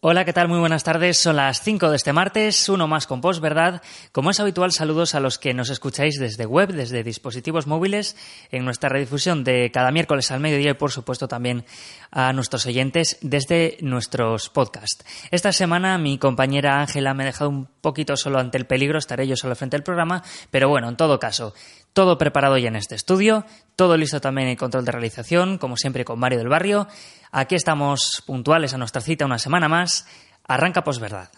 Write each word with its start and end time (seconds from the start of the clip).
Hola, 0.00 0.24
¿qué 0.24 0.32
tal? 0.32 0.46
Muy 0.46 0.60
buenas 0.60 0.84
tardes. 0.84 1.18
Son 1.18 1.34
las 1.34 1.60
5 1.60 1.90
de 1.90 1.96
este 1.96 2.12
martes, 2.12 2.68
uno 2.68 2.86
más 2.86 3.08
con 3.08 3.20
¿verdad? 3.20 3.82
Como 4.12 4.30
es 4.30 4.38
habitual, 4.38 4.70
saludos 4.70 5.16
a 5.16 5.20
los 5.20 5.40
que 5.40 5.54
nos 5.54 5.70
escucháis 5.70 6.20
desde 6.20 6.46
web, 6.46 6.72
desde 6.72 7.02
dispositivos 7.02 7.66
móviles, 7.66 8.16
en 8.52 8.64
nuestra 8.64 8.88
redifusión 8.88 9.42
de 9.42 9.72
cada 9.72 9.90
miércoles 9.90 10.30
al 10.30 10.38
mediodía 10.38 10.70
y, 10.70 10.74
por 10.74 10.92
supuesto, 10.92 11.26
también 11.26 11.64
a 12.12 12.32
nuestros 12.32 12.64
oyentes 12.66 13.18
desde 13.22 13.76
nuestros 13.80 14.50
podcasts. 14.50 15.04
Esta 15.32 15.50
semana 15.50 15.98
mi 15.98 16.16
compañera 16.16 16.78
Ángela 16.78 17.12
me 17.12 17.24
ha 17.24 17.26
dejado 17.26 17.50
un 17.50 17.66
poquito 17.80 18.16
solo 18.16 18.38
ante 18.38 18.56
el 18.56 18.66
peligro, 18.66 19.00
estaré 19.00 19.26
yo 19.26 19.34
solo 19.34 19.56
frente 19.56 19.74
al 19.74 19.82
programa, 19.82 20.22
pero 20.52 20.68
bueno, 20.68 20.88
en 20.88 20.96
todo 20.96 21.18
caso, 21.18 21.54
todo 21.92 22.18
preparado 22.18 22.56
ya 22.56 22.68
en 22.68 22.76
este 22.76 22.94
estudio, 22.94 23.44
todo 23.74 23.96
listo 23.96 24.20
también 24.20 24.46
en 24.46 24.54
control 24.54 24.84
de 24.84 24.92
realización, 24.92 25.58
como 25.58 25.76
siempre 25.76 26.04
con 26.04 26.20
Mario 26.20 26.38
del 26.38 26.48
Barrio. 26.48 26.86
Aquí 27.30 27.54
estamos 27.54 28.22
puntuales 28.26 28.74
a 28.74 28.78
nuestra 28.78 29.00
cita 29.00 29.26
una 29.26 29.38
semana 29.38 29.68
más. 29.68 30.06
Arranca 30.46 30.82
posverdad. 30.82 31.28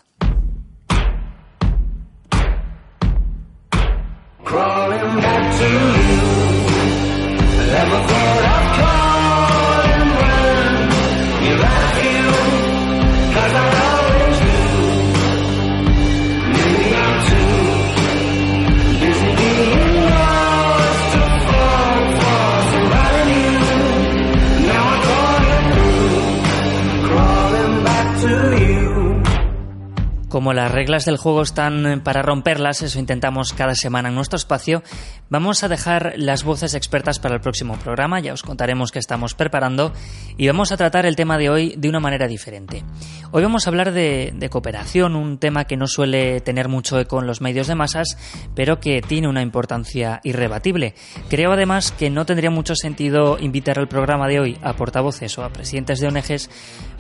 Como 30.41 30.55
las 30.55 30.73
reglas 30.73 31.05
del 31.05 31.19
juego 31.19 31.43
están 31.43 31.85
eh, 31.85 31.99
para 31.99 32.23
romperlas, 32.23 32.81
eso 32.81 32.99
intentamos 32.99 33.53
cada 33.53 33.75
semana 33.75 34.09
en 34.09 34.15
nuestro 34.15 34.39
espacio, 34.39 34.83
vamos 35.29 35.63
a 35.63 35.69
dejar 35.69 36.15
las 36.17 36.45
voces 36.45 36.73
expertas 36.73 37.19
para 37.19 37.35
el 37.35 37.43
próximo 37.43 37.77
programa, 37.77 38.21
ya 38.21 38.33
os 38.33 38.43
contaremos 38.43 38.91
qué 38.91 38.99
estamos 38.99 39.35
preparando, 39.35 39.93
y 40.39 40.47
vamos 40.47 40.73
a 40.73 40.79
tratar 40.79 41.05
el 41.05 41.15
tema 41.15 41.37
de 41.37 41.51
hoy 41.51 41.75
de 41.77 41.91
una 41.91 42.01
manera 42.01 42.27
diferente. 42.27 42.85
Hoy 43.33 43.43
vamos 43.43 43.67
a 43.67 43.71
hablar 43.71 43.93
de, 43.93 44.49
cooperación, 44.51 45.15
un 45.15 45.37
tema 45.37 45.67
que 45.67 45.77
no 45.77 45.87
suele 45.87 46.41
tener 46.41 46.69
mucho 46.69 46.99
eco 46.99 47.21
en 47.21 47.27
los 47.27 47.43
medios 47.43 47.67
de 47.67 47.75
masas, 47.75 48.17
pero 48.55 48.81
que 48.81 49.03
tiene 49.03 49.29
una 49.29 49.43
importancia 49.43 50.21
irrebatible. 50.25 50.95
Creo 51.29 51.53
además 51.53 51.93
que 51.93 52.09
no 52.09 52.25
tendría 52.25 52.51
mucho 52.51 52.75
sentido 52.77 53.37
invitar 53.39 53.79
al 53.79 53.89
programa 53.89 54.27
de 54.27 54.41
hoy 54.41 54.59
a 54.63 54.73
portavoces 54.73 55.37
o 55.37 55.45
a 55.45 55.53
presidentes 55.53 56.01
de 56.01 56.09
ONGs, 56.09 56.49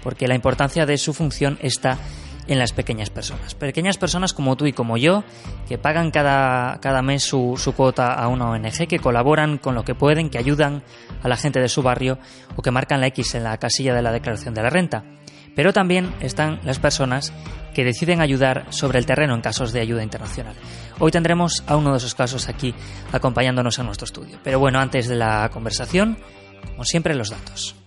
porque 0.02 0.28
la 0.28 0.34
importancia 0.34 0.84
de 0.84 0.98
su 0.98 1.14
función 1.14 1.58
está 1.62 1.96
en 2.46 2.58
las 2.58 2.72
pequeñas 2.72 3.10
personas. 3.10 3.54
Pequeñas 3.54 3.98
personas 3.98 4.32
como 4.32 4.56
tú 4.56 4.66
y 4.66 4.72
como 4.72 4.96
yo, 4.96 5.24
que 5.68 5.78
pagan 5.78 6.10
cada, 6.10 6.80
cada 6.80 7.02
mes 7.02 7.22
su, 7.22 7.54
su, 7.56 7.72
cuota 7.72 8.12
a 8.12 8.28
una 8.28 8.50
ONG, 8.50 8.86
que 8.88 8.98
colaboran 8.98 9.58
con 9.58 9.74
lo 9.74 9.84
que 9.84 9.94
pueden, 9.94 10.30
que 10.30 10.38
ayudan 10.38 10.82
a 11.22 11.28
la 11.28 11.36
gente 11.36 11.60
de 11.60 11.68
su 11.68 11.82
barrio 11.82 12.18
o 12.56 12.62
que 12.62 12.70
marcan 12.70 13.00
la 13.00 13.08
X 13.08 13.34
en 13.34 13.44
la 13.44 13.58
casilla 13.58 13.94
de 13.94 14.02
la 14.02 14.12
declaración 14.12 14.54
de 14.54 14.62
la 14.62 14.70
renta. 14.70 15.04
Pero 15.54 15.72
también 15.72 16.14
están 16.20 16.60
las 16.64 16.78
personas 16.78 17.32
que 17.74 17.84
deciden 17.84 18.20
ayudar 18.20 18.66
sobre 18.70 18.98
el 18.98 19.06
terreno 19.06 19.34
en 19.34 19.40
casos 19.40 19.72
de 19.72 19.80
ayuda 19.80 20.02
internacional. 20.02 20.54
Hoy 20.98 21.10
tendremos 21.10 21.64
a 21.66 21.76
uno 21.76 21.92
de 21.92 21.98
esos 21.98 22.14
casos 22.14 22.48
aquí 22.48 22.74
acompañándonos 23.12 23.78
en 23.78 23.86
nuestro 23.86 24.04
estudio. 24.04 24.38
Pero 24.42 24.58
bueno, 24.58 24.78
antes 24.78 25.08
de 25.08 25.16
la 25.16 25.48
conversación, 25.52 26.18
como 26.68 26.84
siempre, 26.84 27.14
los 27.14 27.30
datos. 27.30 27.79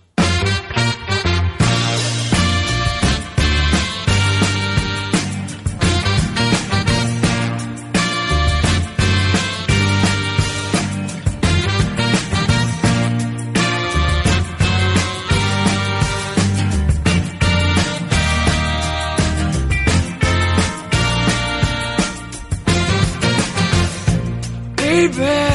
baby. 25.16 25.53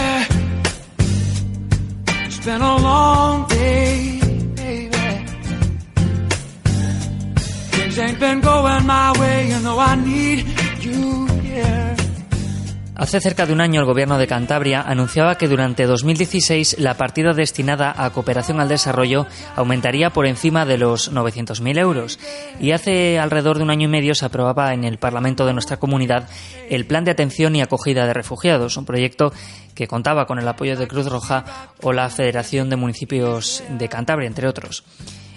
Hace 13.09 13.21
cerca 13.21 13.47
de 13.47 13.53
un 13.53 13.59
año 13.59 13.79
el 13.79 13.87
gobierno 13.87 14.19
de 14.19 14.27
Cantabria 14.27 14.83
anunciaba 14.83 15.35
que 15.35 15.47
durante 15.47 15.87
2016 15.87 16.77
la 16.77 16.93
partida 16.93 17.33
destinada 17.33 17.91
a 17.97 18.11
cooperación 18.11 18.59
al 18.59 18.69
desarrollo 18.69 19.25
aumentaría 19.55 20.11
por 20.11 20.27
encima 20.27 20.63
de 20.63 20.77
los 20.77 21.11
900.000 21.11 21.79
euros 21.79 22.19
y 22.59 22.69
hace 22.69 23.17
alrededor 23.17 23.57
de 23.57 23.63
un 23.63 23.71
año 23.71 23.87
y 23.87 23.91
medio 23.91 24.13
se 24.13 24.27
aprobaba 24.27 24.75
en 24.75 24.83
el 24.83 24.99
Parlamento 24.99 25.47
de 25.47 25.53
nuestra 25.53 25.77
comunidad 25.77 26.29
el 26.69 26.85
Plan 26.85 27.03
de 27.03 27.09
Atención 27.09 27.55
y 27.55 27.63
Acogida 27.63 28.05
de 28.05 28.13
Refugiados, 28.13 28.77
un 28.77 28.85
proyecto 28.85 29.33
que 29.73 29.87
contaba 29.87 30.27
con 30.27 30.37
el 30.37 30.47
apoyo 30.47 30.77
de 30.77 30.87
Cruz 30.87 31.07
Roja 31.07 31.45
o 31.81 31.91
la 31.91 32.11
Federación 32.11 32.69
de 32.69 32.75
Municipios 32.75 33.63
de 33.71 33.89
Cantabria, 33.89 34.27
entre 34.27 34.47
otros. 34.47 34.83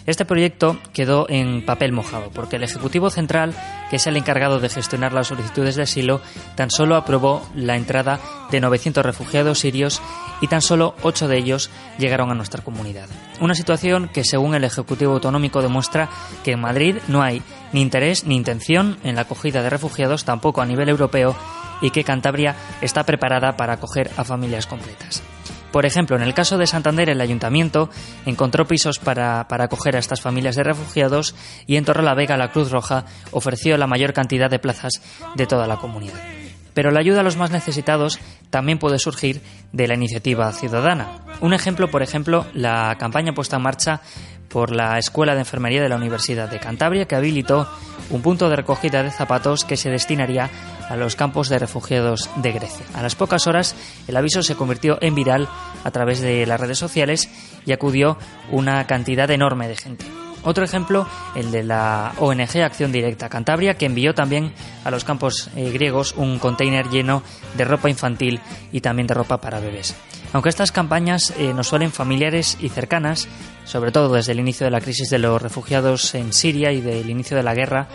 Este 0.04 0.24
proyecto 0.24 0.78
quedó 0.92 1.26
en 1.28 1.64
papel 1.64 1.92
mojado, 1.92 2.30
porque 2.34 2.56
el 2.56 2.64
Ejecutivo 2.64 3.08
Central, 3.08 3.54
que 3.88 3.96
es 3.96 4.06
el 4.06 4.16
encargado 4.16 4.58
de 4.58 4.68
gestionar 4.68 5.12
las 5.12 5.28
solicitudes 5.28 5.76
de 5.76 5.82
asilo, 5.82 6.20
tan 6.56 6.70
solo 6.70 6.96
aprobó 6.96 7.46
la 7.54 7.76
entrada 7.76 8.18
de 8.50 8.60
900 8.60 9.04
refugiados 9.04 9.60
sirios 9.60 10.02
y 10.40 10.48
tan 10.48 10.60
solo 10.60 10.96
8 11.02 11.28
de 11.28 11.38
ellos 11.38 11.70
llegaron 11.98 12.30
a 12.30 12.34
nuestra 12.34 12.64
comunidad. 12.64 13.08
Una 13.40 13.54
situación 13.54 14.08
que, 14.08 14.24
según 14.24 14.56
el 14.56 14.64
Ejecutivo 14.64 15.12
Autonómico, 15.14 15.62
demuestra 15.62 16.08
que 16.42 16.52
en 16.52 16.60
Madrid 16.60 16.96
no 17.06 17.22
hay 17.22 17.42
ni 17.72 17.80
interés 17.80 18.24
ni 18.24 18.34
intención 18.34 18.98
en 19.04 19.14
la 19.14 19.22
acogida 19.22 19.62
de 19.62 19.70
refugiados, 19.70 20.24
tampoco 20.24 20.60
a 20.62 20.66
nivel 20.66 20.88
europeo, 20.88 21.36
y 21.80 21.90
que 21.90 22.04
Cantabria 22.04 22.56
está 22.80 23.04
preparada 23.04 23.56
para 23.56 23.74
acoger 23.74 24.10
a 24.16 24.24
familias 24.24 24.66
completas. 24.66 25.22
Por 25.72 25.86
ejemplo, 25.86 26.16
en 26.16 26.22
el 26.22 26.34
caso 26.34 26.58
de 26.58 26.66
Santander, 26.66 27.08
el 27.08 27.20
ayuntamiento 27.20 27.88
encontró 28.26 28.66
pisos 28.66 28.98
para, 28.98 29.46
acoger 29.48 29.96
a 29.96 29.98
estas 29.98 30.20
familias 30.20 30.54
de 30.54 30.64
refugiados 30.64 31.34
y 31.66 31.76
en 31.76 31.84
Torrelavega 31.84 32.36
la 32.36 32.52
Cruz 32.52 32.70
Roja 32.70 33.06
ofreció 33.30 33.78
la 33.78 33.86
mayor 33.86 34.12
cantidad 34.12 34.50
de 34.50 34.58
plazas 34.58 35.00
de 35.34 35.46
toda 35.46 35.66
la 35.66 35.78
comunidad. 35.78 36.41
Pero 36.74 36.90
la 36.90 37.00
ayuda 37.00 37.20
a 37.20 37.24
los 37.24 37.36
más 37.36 37.50
necesitados 37.50 38.18
también 38.50 38.78
puede 38.78 38.98
surgir 38.98 39.42
de 39.72 39.88
la 39.88 39.94
iniciativa 39.94 40.52
ciudadana. 40.52 41.08
Un 41.40 41.54
ejemplo, 41.54 41.90
por 41.90 42.02
ejemplo, 42.02 42.46
la 42.54 42.96
campaña 42.98 43.32
puesta 43.32 43.56
en 43.56 43.62
marcha 43.62 44.00
por 44.48 44.70
la 44.70 44.98
Escuela 44.98 45.34
de 45.34 45.40
Enfermería 45.40 45.82
de 45.82 45.88
la 45.88 45.96
Universidad 45.96 46.48
de 46.48 46.60
Cantabria, 46.60 47.06
que 47.06 47.16
habilitó 47.16 47.66
un 48.10 48.20
punto 48.20 48.50
de 48.50 48.56
recogida 48.56 49.02
de 49.02 49.10
zapatos 49.10 49.64
que 49.64 49.78
se 49.78 49.90
destinaría 49.90 50.50
a 50.88 50.96
los 50.96 51.16
campos 51.16 51.48
de 51.48 51.58
refugiados 51.58 52.28
de 52.36 52.52
Grecia. 52.52 52.84
A 52.94 53.02
las 53.02 53.14
pocas 53.14 53.46
horas, 53.46 53.74
el 54.06 54.16
aviso 54.16 54.42
se 54.42 54.54
convirtió 54.54 54.98
en 55.00 55.14
viral 55.14 55.48
a 55.84 55.90
través 55.90 56.20
de 56.20 56.44
las 56.46 56.60
redes 56.60 56.78
sociales 56.78 57.30
y 57.64 57.72
acudió 57.72 58.18
una 58.50 58.86
cantidad 58.86 59.30
enorme 59.30 59.68
de 59.68 59.76
gente. 59.76 60.21
Otro 60.44 60.64
ejemplo, 60.64 61.06
el 61.36 61.50
de 61.50 61.62
la 61.62 62.14
ONG 62.18 62.62
Acción 62.62 62.90
Directa 62.90 63.28
Cantabria, 63.28 63.74
que 63.74 63.86
envió 63.86 64.14
también 64.14 64.52
a 64.84 64.90
los 64.90 65.04
campos 65.04 65.48
eh, 65.54 65.70
griegos 65.70 66.14
un 66.16 66.38
container 66.38 66.88
lleno 66.88 67.22
de 67.56 67.64
ropa 67.64 67.88
infantil 67.88 68.40
y 68.72 68.80
también 68.80 69.06
de 69.06 69.14
ropa 69.14 69.40
para 69.40 69.60
bebés. 69.60 69.94
Aunque 70.32 70.48
estas 70.48 70.72
campañas 70.72 71.32
eh, 71.38 71.52
nos 71.54 71.68
suelen 71.68 71.92
familiares 71.92 72.56
y 72.60 72.70
cercanas, 72.70 73.28
sobre 73.64 73.92
todo 73.92 74.14
desde 74.14 74.32
el 74.32 74.40
inicio 74.40 74.64
de 74.64 74.70
la 74.70 74.80
crisis 74.80 75.10
de 75.10 75.18
los 75.18 75.40
refugiados 75.40 76.14
en 76.14 76.32
Siria 76.32 76.72
y 76.72 76.80
del 76.80 77.08
inicio 77.08 77.36
de 77.36 77.42
la 77.42 77.54
guerra, 77.54 77.86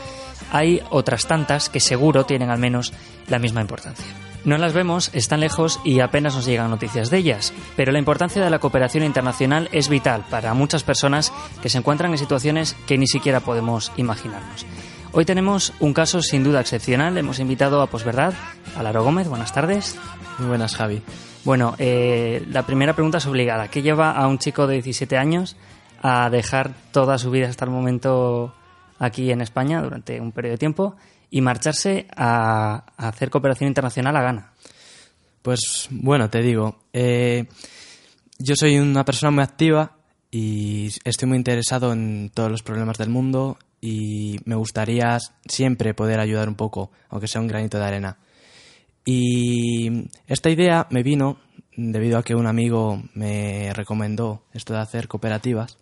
hay 0.51 0.81
otras 0.89 1.25
tantas 1.25 1.69
que 1.69 1.79
seguro 1.79 2.25
tienen 2.25 2.49
al 2.49 2.59
menos 2.59 2.93
la 3.27 3.39
misma 3.39 3.61
importancia. 3.61 4.05
No 4.45 4.57
las 4.57 4.73
vemos, 4.73 5.09
están 5.13 5.41
lejos 5.41 5.79
y 5.83 5.99
apenas 5.99 6.35
nos 6.35 6.45
llegan 6.45 6.69
noticias 6.69 7.09
de 7.09 7.17
ellas, 7.17 7.53
pero 7.75 7.91
la 7.91 7.99
importancia 7.99 8.43
de 8.43 8.49
la 8.49 8.59
cooperación 8.59 9.03
internacional 9.03 9.67
es 9.71 9.89
vital 9.89 10.23
para 10.29 10.53
muchas 10.53 10.83
personas 10.83 11.33
que 11.61 11.69
se 11.69 11.77
encuentran 11.77 12.11
en 12.11 12.17
situaciones 12.17 12.75
que 12.87 12.97
ni 12.97 13.07
siquiera 13.07 13.41
podemos 13.41 13.91
imaginarnos. 13.97 14.65
Hoy 15.11 15.25
tenemos 15.25 15.73
un 15.79 15.93
caso 15.93 16.21
sin 16.21 16.43
duda 16.43 16.61
excepcional. 16.61 17.17
Hemos 17.17 17.39
invitado 17.39 17.81
a 17.81 17.87
Posverdad, 17.87 18.33
a 18.77 18.83
Laro 18.83 19.03
Gómez. 19.03 19.27
Buenas 19.27 19.53
tardes. 19.53 19.97
Muy 20.37 20.47
buenas, 20.47 20.75
Javi. 20.75 21.01
Bueno, 21.43 21.75
eh, 21.79 22.45
la 22.49 22.63
primera 22.63 22.93
pregunta 22.93 23.17
es 23.17 23.25
obligada. 23.25 23.69
¿Qué 23.69 23.81
lleva 23.81 24.11
a 24.11 24.27
un 24.27 24.37
chico 24.37 24.67
de 24.67 24.75
17 24.75 25.17
años 25.17 25.55
a 26.01 26.29
dejar 26.29 26.73
toda 26.91 27.17
su 27.17 27.31
vida 27.31 27.47
hasta 27.47 27.65
el 27.65 27.71
momento 27.71 28.53
aquí 28.99 29.31
en 29.31 29.41
España 29.41 29.81
durante 29.81 30.21
un 30.21 30.31
periodo 30.31 30.53
de 30.53 30.57
tiempo 30.57 30.95
y 31.29 31.41
marcharse 31.41 32.07
a, 32.15 32.85
hacer 32.97 33.29
cooperación 33.29 33.67
internacional 33.67 34.15
a 34.15 34.21
Ghana? 34.21 34.53
Pues 35.41 35.87
bueno, 35.89 36.29
te 36.29 36.41
digo, 36.41 36.79
eh, 36.93 37.45
yo 38.39 38.55
soy 38.55 38.77
una 38.77 39.05
persona 39.05 39.31
muy 39.31 39.43
activa 39.43 39.97
y 40.29 40.89
estoy 41.03 41.27
muy 41.27 41.37
interesado 41.37 41.93
en 41.93 42.31
todos 42.33 42.51
los 42.51 42.63
problemas 42.63 42.97
del 42.97 43.09
mundo 43.09 43.57
y 43.79 44.39
me 44.45 44.55
gustaría 44.55 45.17
siempre 45.47 45.93
poder 45.93 46.19
ayudar 46.19 46.49
un 46.49 46.55
poco, 46.55 46.91
aunque 47.09 47.27
sea 47.27 47.41
un 47.41 47.47
granito 47.47 47.77
de 47.77 47.85
arena. 47.85 48.17
Y 49.05 50.09
esta 50.27 50.49
idea 50.49 50.87
me 50.89 51.03
vino 51.03 51.39
debido 51.77 52.17
a 52.17 52.23
que 52.23 52.35
un 52.35 52.47
amigo 52.47 53.01
me 53.13 53.71
recomendó 53.73 54.43
esto 54.51 54.73
de 54.73 54.79
hacer 54.79 55.07
cooperativas. 55.07 55.77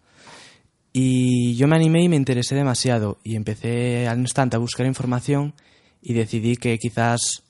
Y 0.98 1.56
yo 1.58 1.68
me 1.68 1.76
animé 1.76 2.04
y 2.04 2.08
me 2.08 2.16
interesé 2.16 2.56
demasiado 2.56 3.18
y 3.22 3.36
empecé 3.36 4.08
al 4.08 4.18
instante 4.20 4.56
a 4.56 4.60
buscar 4.60 4.86
información 4.86 5.54
y 6.02 6.14
decidí 6.14 6.56
que 6.56 6.80
quizás 6.80 7.44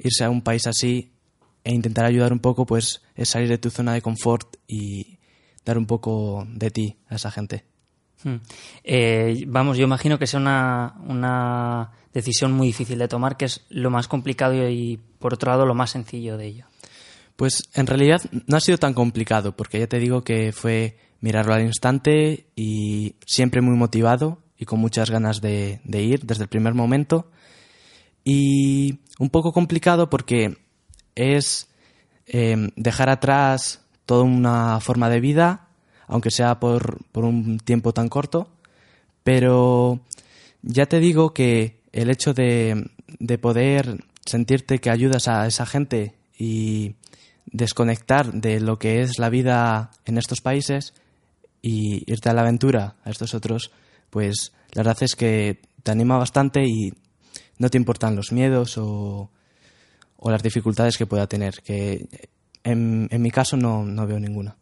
irse 0.00 0.24
a 0.24 0.30
un 0.30 0.42
país 0.42 0.66
así 0.66 1.12
e 1.62 1.72
intentar 1.72 2.04
ayudar 2.04 2.32
un 2.32 2.40
poco 2.40 2.66
pues 2.66 3.00
es 3.14 3.28
salir 3.28 3.48
de 3.48 3.58
tu 3.58 3.70
zona 3.70 3.92
de 3.92 4.02
confort 4.02 4.56
y 4.66 5.20
dar 5.64 5.78
un 5.78 5.86
poco 5.86 6.44
de 6.48 6.72
ti 6.72 6.96
a 7.06 7.14
esa 7.14 7.30
gente. 7.30 7.64
Hmm. 8.24 8.38
Eh, 8.82 9.44
vamos, 9.46 9.78
yo 9.78 9.84
imagino 9.84 10.18
que 10.18 10.26
sea 10.26 10.40
una, 10.40 10.96
una 11.06 11.92
decisión 12.12 12.52
muy 12.52 12.66
difícil 12.66 12.98
de 12.98 13.06
tomar, 13.06 13.36
que 13.36 13.44
es 13.44 13.64
lo 13.68 13.90
más 13.90 14.08
complicado 14.08 14.68
y, 14.68 14.98
por 15.20 15.34
otro 15.34 15.52
lado, 15.52 15.66
lo 15.66 15.76
más 15.76 15.90
sencillo 15.90 16.36
de 16.36 16.46
ello. 16.46 16.66
Pues 17.36 17.62
en 17.74 17.86
realidad 17.86 18.22
no 18.48 18.56
ha 18.56 18.60
sido 18.60 18.78
tan 18.78 18.92
complicado, 18.92 19.54
porque 19.54 19.78
ya 19.78 19.86
te 19.86 20.00
digo 20.00 20.24
que 20.24 20.50
fue 20.50 20.96
mirarlo 21.22 21.54
al 21.54 21.62
instante 21.62 22.44
y 22.54 23.14
siempre 23.24 23.62
muy 23.62 23.76
motivado 23.76 24.38
y 24.58 24.66
con 24.66 24.78
muchas 24.78 25.10
ganas 25.10 25.40
de, 25.40 25.80
ir 25.90 26.26
desde 26.26 26.42
el 26.42 26.48
primer 26.48 26.74
momento. 26.74 27.30
Y 28.24 29.00
un 29.18 29.30
poco 29.30 29.52
complicado 29.52 30.10
porque 30.10 30.58
es 31.14 31.68
eh, 32.26 32.70
dejar 32.76 33.08
atrás 33.08 33.80
toda 34.04 34.24
una 34.24 34.78
forma 34.80 35.08
de 35.08 35.20
vida 35.20 35.68
aunque 36.12 36.30
sea 36.30 36.60
por, 36.60 36.98
un 37.14 37.58
tiempo 37.58 37.94
tan 37.94 38.10
corto, 38.10 38.50
pero 39.24 40.00
ya 40.60 40.84
te 40.84 41.00
digo 41.00 41.32
que 41.32 41.80
el 41.92 42.10
hecho 42.10 42.34
de, 42.34 42.90
poder 43.40 44.04
sentirte 44.26 44.78
que 44.78 44.90
ayudas 44.90 45.26
a 45.28 45.46
esa 45.46 45.64
gente 45.64 46.14
y 46.38 46.96
desconectar 47.46 48.30
de 48.32 48.60
lo 48.60 48.78
que 48.78 49.00
es 49.00 49.18
la 49.18 49.30
vida 49.30 49.90
en 50.04 50.18
estos 50.18 50.42
países 50.42 50.92
y 51.62 52.10
irte 52.10 52.28
a 52.28 52.34
la 52.34 52.42
aventura 52.42 52.96
a 53.04 53.10
estos 53.10 53.32
otros, 53.34 53.70
pues 54.10 54.52
la 54.72 54.82
verdad 54.82 55.02
es 55.02 55.14
que 55.14 55.62
te 55.82 55.90
anima 55.90 56.18
bastante 56.18 56.64
y 56.64 56.92
no 57.58 57.70
te 57.70 57.78
importan 57.78 58.16
los 58.16 58.32
miedos 58.32 58.76
o, 58.76 59.30
las 60.24 60.42
dificultades 60.42 60.98
que 60.98 61.06
pueda 61.06 61.26
tener, 61.26 61.62
que 61.64 62.06
en, 62.62 63.08
mi 63.10 63.30
caso 63.30 63.56
no 63.56 64.06
veo 64.06 64.20
ninguna. 64.20 64.56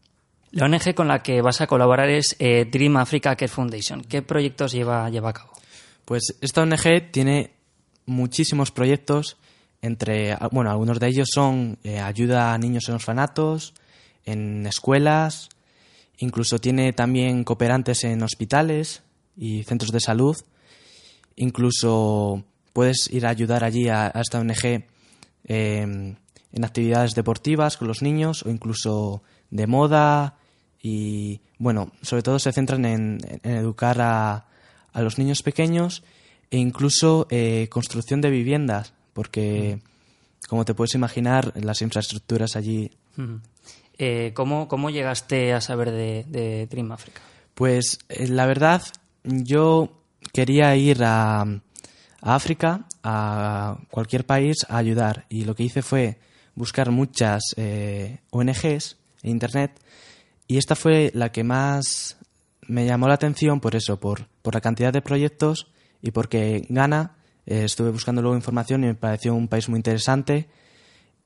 La 0.52 0.64
ONG 0.64 0.94
con 0.96 1.06
la 1.06 1.22
que 1.22 1.42
vas 1.42 1.60
a 1.60 1.68
colaborar 1.68 2.08
es 2.08 2.34
eh, 2.40 2.64
Dream 2.64 2.96
Africa 2.96 3.36
Care 3.36 3.48
Foundation. 3.48 4.02
¿Qué 4.02 4.20
proyectos 4.22 4.72
lleva, 4.72 5.08
lleva 5.08 5.30
a 5.30 5.32
cabo? 5.32 5.52
Pues 6.04 6.36
esta 6.40 6.62
ONG 6.62 7.12
tiene 7.12 7.52
muchísimos 8.06 8.72
proyectos, 8.72 9.36
entre, 9.80 10.36
bueno, 10.50 10.72
algunos 10.72 10.98
de 10.98 11.06
ellos 11.06 11.28
son 11.32 11.78
eh, 11.84 12.00
ayuda 12.00 12.52
a 12.52 12.58
niños 12.58 12.88
en 12.88 12.96
orfanatos, 12.96 13.74
en 14.24 14.66
escuelas, 14.66 15.50
incluso 16.20 16.58
tiene 16.58 16.92
también 16.92 17.44
cooperantes 17.44 18.04
en 18.04 18.22
hospitales 18.22 19.02
y 19.36 19.64
centros 19.64 19.90
de 19.90 20.00
salud, 20.00 20.36
incluso 21.36 22.44
puedes 22.72 23.10
ir 23.10 23.26
a 23.26 23.30
ayudar 23.30 23.64
allí 23.64 23.88
a, 23.88 24.08
esta 24.08 24.38
ONG 24.38 24.84
em, 25.44 26.16
en 26.52 26.64
actividades 26.64 27.14
deportivas 27.14 27.76
con 27.76 27.88
los 27.88 28.02
niños 28.02 28.44
o 28.44 28.50
incluso 28.50 29.22
de 29.50 29.66
moda, 29.66 30.36
y 30.82 31.40
bueno, 31.58 31.92
sobre 32.02 32.22
todo 32.22 32.38
se 32.38 32.52
centran 32.52 32.84
en, 32.84 33.18
educar 33.42 34.00
a, 34.00 34.46
a, 34.92 35.02
los 35.02 35.18
niños 35.18 35.42
pequeños 35.42 36.02
e 36.50 36.58
incluso 36.58 37.26
eh, 37.30 37.68
construcción 37.70 38.20
de 38.20 38.30
viviendas, 38.30 38.92
porque 39.12 39.80
como 40.48 40.64
te 40.64 40.74
puedes 40.74 40.94
imaginar, 40.94 41.52
las 41.62 41.80
infraestructuras 41.82 42.56
allí. 42.56 42.90
Eh, 44.02 44.32
¿cómo, 44.34 44.66
¿cómo, 44.66 44.88
llegaste 44.88 45.52
a 45.52 45.60
saber 45.60 45.90
de, 45.90 46.24
de 46.26 46.66
Dream 46.66 46.90
Africa? 46.92 47.20
Pues 47.54 47.98
eh, 48.08 48.28
la 48.28 48.46
verdad, 48.46 48.82
yo 49.24 49.90
quería 50.32 50.74
ir 50.74 51.04
a, 51.04 51.42
a, 51.42 51.54
África, 52.22 52.86
a 53.02 53.78
cualquier 53.90 54.24
país, 54.24 54.64
a 54.68 54.78
ayudar. 54.78 55.26
Y 55.28 55.44
lo 55.44 55.54
que 55.54 55.64
hice 55.64 55.82
fue 55.82 56.18
buscar 56.54 56.90
muchas 56.90 57.42
ONGs 58.30 58.96
en 59.22 59.30
Internet 59.30 59.80
y 60.50 60.58
esta 60.58 60.74
fue 60.74 61.12
la 61.14 61.30
que 61.30 61.44
más 61.44 62.18
me 62.66 62.84
llamó 62.84 63.06
la 63.06 63.14
atención 63.14 63.60
por 63.60 63.76
eso, 63.76 64.00
por, 64.00 64.26
por 64.42 64.52
la 64.52 64.60
cantidad 64.60 64.92
de 64.92 65.00
proyectos 65.00 65.68
y 66.02 66.10
porque 66.10 66.66
Ghana, 66.68 67.14
eh, 67.46 67.62
estuve 67.66 67.90
buscando 67.90 68.20
luego 68.20 68.34
información 68.34 68.82
y 68.82 68.88
me 68.88 68.94
pareció 68.96 69.32
un 69.32 69.46
país 69.46 69.68
muy 69.68 69.78
interesante 69.78 70.48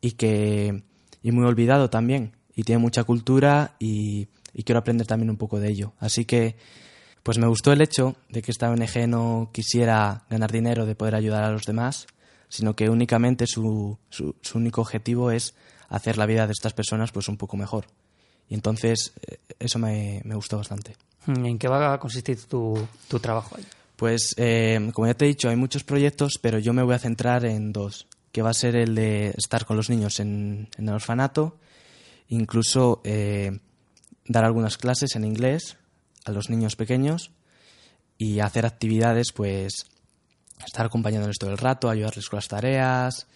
y 0.02 0.10
que 0.12 0.82
y 1.22 1.32
muy 1.32 1.46
olvidado 1.46 1.88
también. 1.88 2.32
Y 2.54 2.62
tiene 2.62 2.78
mucha 2.78 3.04
cultura 3.04 3.74
y, 3.78 4.28
quiero 4.64 4.78
aprender 4.78 5.06
también 5.06 5.30
un 5.30 5.36
poco 5.36 5.58
de 5.58 5.68
ello. 5.68 5.92
Así 5.98 6.24
que 6.24 6.56
pues 7.22 7.38
me 7.38 7.46
gustó 7.46 7.72
el 7.72 7.80
hecho 7.80 8.16
de 8.28 8.42
que 8.42 8.50
esta 8.50 8.70
ONG 8.70 9.08
no 9.08 9.50
quisiera 9.52 10.24
ganar 10.28 10.52
dinero 10.52 10.84
de 10.84 10.94
poder 10.94 11.14
ayudar 11.14 11.42
a 11.42 11.50
los 11.50 11.64
demás, 11.64 12.06
sino 12.48 12.76
que 12.76 12.90
únicamente 12.90 13.46
su, 13.46 13.98
su, 14.10 14.36
su 14.42 14.58
único 14.58 14.82
objetivo 14.82 15.30
es 15.30 15.54
hacer 15.88 16.18
la 16.18 16.26
vida 16.26 16.46
de 16.46 16.52
estas 16.52 16.74
personas 16.74 17.12
pues 17.12 17.28
un 17.28 17.36
poco 17.36 17.56
mejor. 17.56 17.86
Y 18.48 18.54
entonces 18.54 19.12
eh, 19.26 19.38
eso 19.58 19.78
me, 19.78 20.22
gustó 20.24 20.58
bastante. 20.58 20.96
¿En 21.26 21.58
qué 21.58 21.68
va 21.68 21.94
a 21.94 21.98
consistir 21.98 22.38
tu, 22.44 22.86
trabajo 23.20 23.56
ahí? 23.56 23.64
Pues, 23.96 24.34
eh, 24.36 24.90
como 24.92 25.06
ya 25.06 25.14
te 25.14 25.24
he 25.24 25.28
dicho, 25.28 25.48
hay 25.48 25.56
muchos 25.56 25.84
proyectos, 25.84 26.38
pero 26.40 26.58
yo 26.58 26.72
me 26.72 26.82
voy 26.82 26.94
a 26.94 26.98
centrar 26.98 27.44
en 27.44 27.72
dos, 27.72 28.06
que 28.32 28.42
va 28.42 28.50
a 28.50 28.54
ser 28.54 28.76
el 28.76 28.94
de 28.94 29.32
estar 29.36 29.64
con 29.64 29.76
los 29.76 29.88
niños 29.88 30.20
en, 30.20 30.68
el 30.76 30.88
orfanato, 30.88 31.56
incluso 32.28 33.00
eh, 33.04 33.60
dar 34.26 34.44
algunas 34.44 34.76
clases 34.76 35.16
en 35.16 35.24
inglés 35.24 35.76
a 36.24 36.32
los 36.32 36.50
niños 36.50 36.76
pequeños 36.76 37.30
y 38.16 38.40
hacer 38.40 38.66
actividades, 38.66 39.32
pues 39.32 39.86
estar 40.64 40.86
acompañándoles 40.86 41.38
todo 41.38 41.50
el 41.50 41.58
rato, 41.58 41.90
ayudarles 41.90 42.28
con 42.28 42.38
las 42.38 42.48
tareas, 42.48 43.26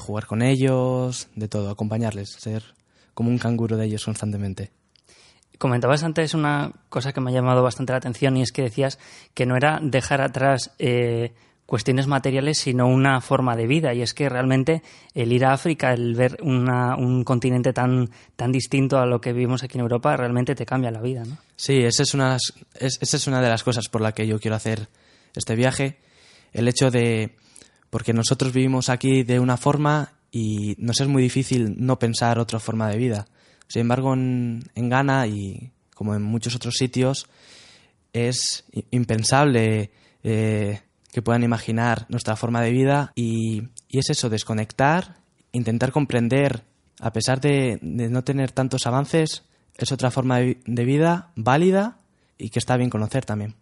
jugar 0.00 0.26
con 0.26 0.42
ellos, 0.42 1.28
de 1.36 1.46
todo, 1.46 1.70
acompañarles, 1.70 2.30
ser 2.30 2.74
como 3.14 3.30
un 3.30 3.38
canguro 3.38 3.76
de 3.76 3.86
ellos 3.86 4.04
constantemente. 4.04 4.72
Comentabas 5.58 6.02
antes 6.02 6.34
una 6.34 6.72
cosa 6.88 7.12
que 7.12 7.20
me 7.20 7.30
ha 7.30 7.34
llamado 7.34 7.62
bastante 7.62 7.92
la 7.92 7.98
atención 7.98 8.36
y 8.36 8.42
es 8.42 8.52
que 8.52 8.62
decías 8.62 8.98
que 9.34 9.46
no 9.46 9.56
era 9.56 9.78
dejar 9.80 10.20
atrás 10.20 10.72
eh, 10.78 11.34
cuestiones 11.66 12.06
materiales, 12.06 12.58
sino 12.58 12.86
una 12.86 13.20
forma 13.20 13.56
de 13.56 13.66
vida. 13.66 13.94
Y 13.94 14.02
es 14.02 14.14
que 14.14 14.28
realmente 14.28 14.82
el 15.14 15.32
ir 15.32 15.44
a 15.44 15.52
África, 15.52 15.92
el 15.92 16.14
ver 16.14 16.38
un 16.42 17.24
continente 17.24 17.72
tan, 17.72 18.10
tan 18.36 18.52
distinto 18.52 18.98
a 18.98 19.06
lo 19.06 19.20
que 19.20 19.32
vivimos 19.32 19.62
aquí 19.62 19.78
en 19.78 19.82
Europa, 19.82 20.16
realmente 20.16 20.54
te 20.54 20.66
cambia 20.66 20.90
la 20.90 21.00
vida, 21.00 21.24
¿no? 21.24 21.38
Sí, 21.56 21.78
esa 21.78 22.02
es, 22.02 22.14
una, 22.14 22.36
esa 22.78 23.16
es 23.16 23.26
una 23.26 23.40
de 23.40 23.48
las 23.48 23.62
cosas 23.62 23.88
por 23.88 24.00
la 24.00 24.12
que 24.12 24.26
yo 24.26 24.38
quiero 24.38 24.56
hacer 24.56 24.88
este 25.34 25.54
viaje. 25.54 25.98
El 26.52 26.68
hecho 26.68 26.90
de... 26.90 27.36
Porque 27.90 28.12
nosotros 28.12 28.52
vivimos 28.52 28.88
aquí 28.88 29.22
de 29.22 29.38
una 29.38 29.56
forma 29.56 30.14
y 30.30 30.74
nos 30.78 31.00
es 31.00 31.08
muy 31.08 31.22
difícil 31.22 31.74
no 31.76 31.98
pensar 31.98 32.38
otra 32.38 32.58
forma 32.58 32.88
de 32.88 32.96
vida. 32.96 33.26
Sin 33.68 33.82
embargo, 33.82 34.14
en, 34.14 34.62
Ghana 34.74 35.26
y 35.26 35.72
como 35.94 36.14
en 36.14 36.22
muchos 36.22 36.56
otros 36.56 36.74
sitios, 36.76 37.26
es 38.12 38.64
impensable 38.90 39.90
eh, 40.22 40.80
que 41.12 41.22
puedan 41.22 41.44
imaginar 41.44 42.06
nuestra 42.08 42.34
forma 42.34 42.62
de 42.62 42.72
vida 42.72 43.12
y, 43.14 43.68
es 43.90 44.10
eso, 44.10 44.30
desconectar, 44.30 45.18
intentar 45.52 45.92
comprender, 45.92 46.64
a 47.00 47.12
pesar 47.12 47.40
de, 47.40 47.78
no 47.82 48.24
tener 48.24 48.50
tantos 48.50 48.86
avances, 48.86 49.44
es 49.76 49.92
otra 49.92 50.10
forma 50.10 50.40
de 50.40 50.84
vida 50.84 51.30
válida 51.36 51.98
y 52.38 52.48
que 52.48 52.58
está 52.58 52.76
bien 52.76 52.90
conocer 52.90 53.24
también. 53.24 53.54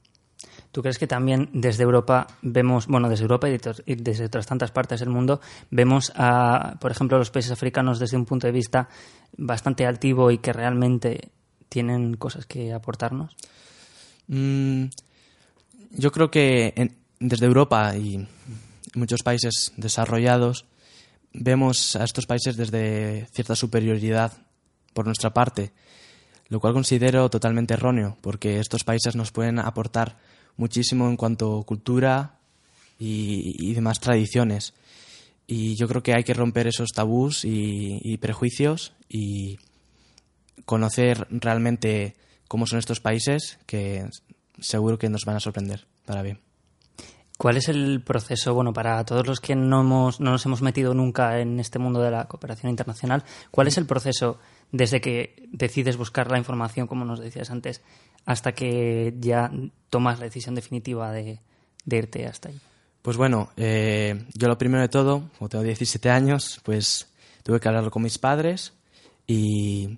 ¿Tú 0.73 0.83
crees 0.83 0.99
que 0.99 1.09
también 1.09 1.50
desde 1.52 1.83
Europa 1.83 2.28
vemos, 2.42 2.87
bueno, 2.87 3.09
desde 3.09 3.25
Europa 3.25 3.49
y 3.49 3.95
desde 3.97 4.26
otras 4.26 4.47
tantas 4.47 4.71
partes 4.71 5.00
del 5.00 5.09
mundo, 5.09 5.40
vemos 5.71 6.12
a, 6.14 6.76
por 6.80 6.92
ejemplo, 6.92 7.19
los 7.19 7.33
países 7.33 7.50
africanos 7.50 7.99
desde 7.99 8.16
un 8.16 8.25
punto 8.25 8.47
de 8.47 8.52
vista 8.52 8.88
bastante 9.37 9.85
altivo 9.85 10.30
y 10.30 10.38
que 10.38 10.52
realmente 10.52 11.33
tienen 11.69 12.14
cosas 12.14 12.47
que 12.47 12.73
aportarnos? 12.73 13.37
Mm, 14.28 14.85
yo 15.90 16.12
creo 16.12 16.30
que 16.30 16.73
desde 17.21 17.47
Europa 17.47 17.95
y 17.97 18.27
muchos 18.95 19.23
países 19.23 19.73
desarrollados 19.77 20.65
vemos 21.33 21.95
a 21.95 22.05
estos 22.05 22.27
países 22.27 22.57
desde 22.57 23.29
cierta 23.33 23.55
superioridad 23.55 24.33
por 24.95 25.07
nuestra 25.07 25.33
parte, 25.33 25.73
lo 26.49 26.59
cual 26.59 26.73
considero 26.73 27.31
totalmente 27.31 27.75
erróneo, 27.75 28.17
porque 28.21 28.59
estos 28.59 28.83
países 28.83 29.15
nos 29.15 29.31
pueden 29.31 29.61
aportar 29.61 30.19
muchísimo 30.57 31.09
en 31.09 31.17
cuanto 31.17 31.61
a 31.61 31.65
cultura 31.65 32.39
y, 32.99 33.73
demás 33.75 34.00
tradiciones. 34.00 34.75
Y 35.47 35.77
yo 35.77 35.89
creo 35.89 36.03
que 36.03 36.15
hay 36.15 36.25
que 36.25 36.35
romper 36.35 36.67
esos 36.67 36.91
tabús 36.91 37.45
y, 37.45 38.17
prejuicios 38.19 38.93
y 39.09 39.59
conocer 40.65 41.27
realmente 41.31 42.17
cómo 42.49 42.67
son 42.67 42.79
estos 42.79 43.00
países 43.00 43.59
que 43.67 44.09
seguro 44.59 44.99
que 44.99 45.09
nos 45.09 45.25
van 45.25 45.37
a 45.37 45.41
sorprender. 45.41 45.87
para 46.05 46.23
bien. 46.23 46.50
¿Cuál 47.40 47.56
es 47.56 47.70
el 47.70 48.02
proceso, 48.02 48.52
bueno, 48.52 48.75
para 48.75 49.02
todos 49.06 49.26
los 49.26 49.40
que 49.40 49.56
no, 49.56 49.80
hemos, 49.80 50.20
no 50.20 50.32
nos 50.32 50.44
hemos 50.44 50.61
metido 50.61 50.92
nunca 50.92 51.40
en 51.40 51.59
este 51.59 51.78
mundo 51.78 52.02
de 52.02 52.11
la 52.11 52.28
cooperación 52.28 52.68
internacional, 52.68 53.25
cuál 53.50 53.66
es 53.66 53.78
el 53.78 53.87
proceso 53.87 54.38
desde 54.73 55.00
que 55.00 55.49
decides 55.50 55.97
buscar 55.97 56.30
la 56.30 56.37
información, 56.37 56.87
como 56.87 57.06
nos 57.06 57.18
decías 57.18 57.50
antes, 57.50 57.80
hasta 58.26 58.52
que 58.52 59.14
ya 59.20 59.50
tomas 59.88 60.18
la 60.18 60.26
decisión 60.26 60.54
definitiva 60.54 61.12
de, 61.12 61.40
irte 61.87 62.26
hasta 62.26 62.50
ahí? 62.50 62.61
Pues 63.00 63.16
bueno, 63.16 63.49
eh, 63.56 64.23
yo 64.35 64.47
lo 64.47 64.59
primero 64.59 64.82
de 64.82 64.90
todo, 64.90 65.30
como 65.38 65.49
tengo 65.49 65.64
17 65.64 66.11
años, 66.11 66.61
pues 66.62 67.09
tuve 67.42 67.59
que 67.59 67.68
hablarlo 67.68 67.90
con 67.90 68.02
mis 68.02 68.18
padres 68.18 68.75
y 69.26 69.97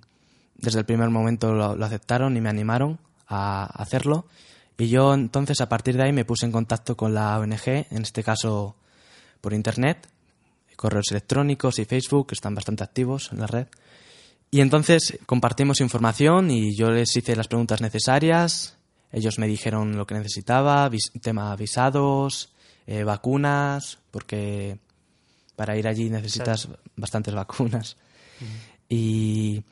desde 0.55 0.79
el 0.79 0.85
primer 0.85 1.09
momento 1.09 1.51
lo 1.51 1.83
aceptaron 1.83 2.37
y 2.37 2.39
me 2.39 2.47
animaron 2.47 2.99
a 3.27 3.65
hacerlo. 3.65 4.27
Y 4.77 4.87
yo 4.87 5.13
entonces 5.13 5.61
a 5.61 5.69
partir 5.69 5.95
de 5.97 6.03
ahí 6.03 6.13
me 6.13 6.25
puse 6.25 6.45
en 6.45 6.51
contacto 6.51 6.97
con 6.97 7.13
la 7.13 7.39
ONG, 7.39 7.67
en 7.67 8.01
este 8.01 8.23
caso 8.23 8.75
por 9.41 9.53
internet, 9.53 10.07
correos 10.75 11.11
electrónicos 11.11 11.79
y 11.79 11.85
Facebook, 11.85 12.27
que 12.27 12.35
están 12.35 12.55
bastante 12.55 12.83
activos 12.83 13.31
en 13.31 13.39
la 13.39 13.47
red. 13.47 13.67
Y 14.51 14.61
entonces 14.61 15.19
compartimos 15.25 15.81
información 15.81 16.51
y 16.51 16.75
yo 16.75 16.91
les 16.91 17.15
hice 17.15 17.35
las 17.35 17.47
preguntas 17.47 17.81
necesarias, 17.81 18.77
ellos 19.11 19.37
me 19.37 19.47
dijeron 19.47 19.95
lo 19.95 20.07
que 20.07 20.15
necesitaba, 20.15 20.89
tema 21.21 21.55
visados, 21.55 22.51
eh, 22.87 23.03
vacunas, 23.03 23.99
porque 24.11 24.79
para 25.55 25.77
ir 25.77 25.87
allí 25.87 26.09
necesitas 26.09 26.67
bastantes 26.95 27.33
vacunas. 27.33 27.97
Y 28.89 29.63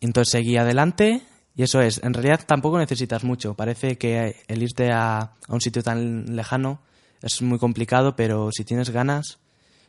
entonces 0.00 0.32
seguí 0.32 0.56
adelante 0.56 1.22
y 1.54 1.62
eso 1.62 1.80
es, 1.80 2.02
en 2.02 2.14
realidad 2.14 2.40
tampoco 2.46 2.78
necesitas 2.78 3.24
mucho. 3.24 3.54
Parece 3.54 3.98
que 3.98 4.36
el 4.48 4.62
irte 4.62 4.90
a, 4.90 5.32
un 5.48 5.60
sitio 5.60 5.82
tan 5.82 6.34
lejano 6.34 6.80
es 7.20 7.42
muy 7.42 7.58
complicado, 7.58 8.16
pero 8.16 8.50
si 8.52 8.64
tienes 8.64 8.90
ganas, 8.90 9.38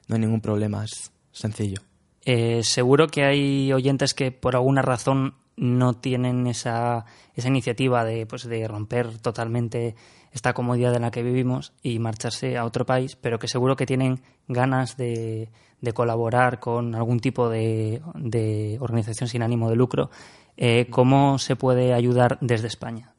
no 0.07 0.15
hay 0.15 0.21
ningún 0.21 0.41
problema, 0.41 0.83
es 0.83 1.11
sencillo. 1.31 1.81
Eh, 2.25 2.63
seguro 2.63 3.07
que 3.07 3.23
hay 3.23 3.71
oyentes 3.71 4.13
que 4.13 4.31
por 4.31 4.55
alguna 4.55 4.81
razón 4.81 5.35
no 5.55 5.93
tienen 5.93 6.47
esa, 6.47 7.05
esa 7.35 7.47
iniciativa 7.47 8.03
de, 8.03 8.25
pues, 8.25 8.43
de 8.43 8.67
romper 8.67 9.17
totalmente 9.19 9.95
esta 10.31 10.53
comodidad 10.53 10.95
en 10.95 11.03
la 11.03 11.11
que 11.11 11.23
vivimos 11.23 11.73
y 11.81 11.99
marcharse 11.99 12.57
a 12.57 12.65
otro 12.65 12.85
país, 12.85 13.15
pero 13.15 13.39
que 13.39 13.47
seguro 13.47 13.75
que 13.75 13.85
tienen 13.85 14.21
ganas 14.47 14.97
de, 14.97 15.49
de 15.79 15.93
colaborar 15.93 16.59
con 16.59 16.95
algún 16.95 17.19
tipo 17.19 17.49
de, 17.49 18.01
de 18.15 18.77
organización 18.79 19.29
sin 19.29 19.43
ánimo 19.43 19.69
de 19.69 19.75
lucro 19.75 20.09
eh, 20.57 20.87
¿Cómo 20.89 21.39
se 21.39 21.55
puede 21.55 21.93
ayudar 21.93 22.37
desde 22.41 22.67
España? 22.67 23.13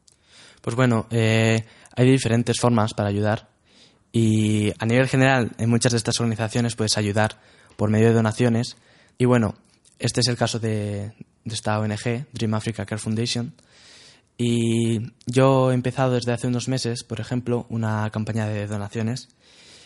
Pues 0.60 0.76
bueno, 0.76 1.06
eh, 1.10 1.64
hay 1.96 2.10
diferentes 2.10 2.58
formas 2.60 2.94
para 2.94 3.08
ayudar 3.08 3.48
y 4.12 4.72
a 4.78 4.86
nivel 4.86 5.08
general 5.08 5.52
en 5.58 5.68
muchas 5.68 5.92
de 5.92 5.98
estas 5.98 6.20
organizaciones 6.20 6.76
puedes 6.76 6.96
ayudar 6.96 7.40
por 7.76 7.90
medio 7.90 8.08
de 8.08 8.14
donaciones 8.14 8.76
y 9.18 9.24
bueno, 9.24 9.56
este 9.98 10.20
es 10.20 10.28
el 10.28 10.36
caso 10.36 10.58
de, 10.58 11.12
esta 11.44 11.78
ONG, 11.78 12.26
Dream 12.32 12.54
Africa 12.54 12.84
Care 12.84 13.00
Foundation, 13.00 13.54
y 14.36 15.12
yo 15.26 15.70
he 15.70 15.74
empezado 15.74 16.14
desde 16.14 16.32
hace 16.32 16.48
unos 16.48 16.68
meses, 16.68 17.04
por 17.04 17.20
ejemplo, 17.20 17.66
una 17.68 18.10
campaña 18.10 18.48
de 18.48 18.66
donaciones. 18.66 19.28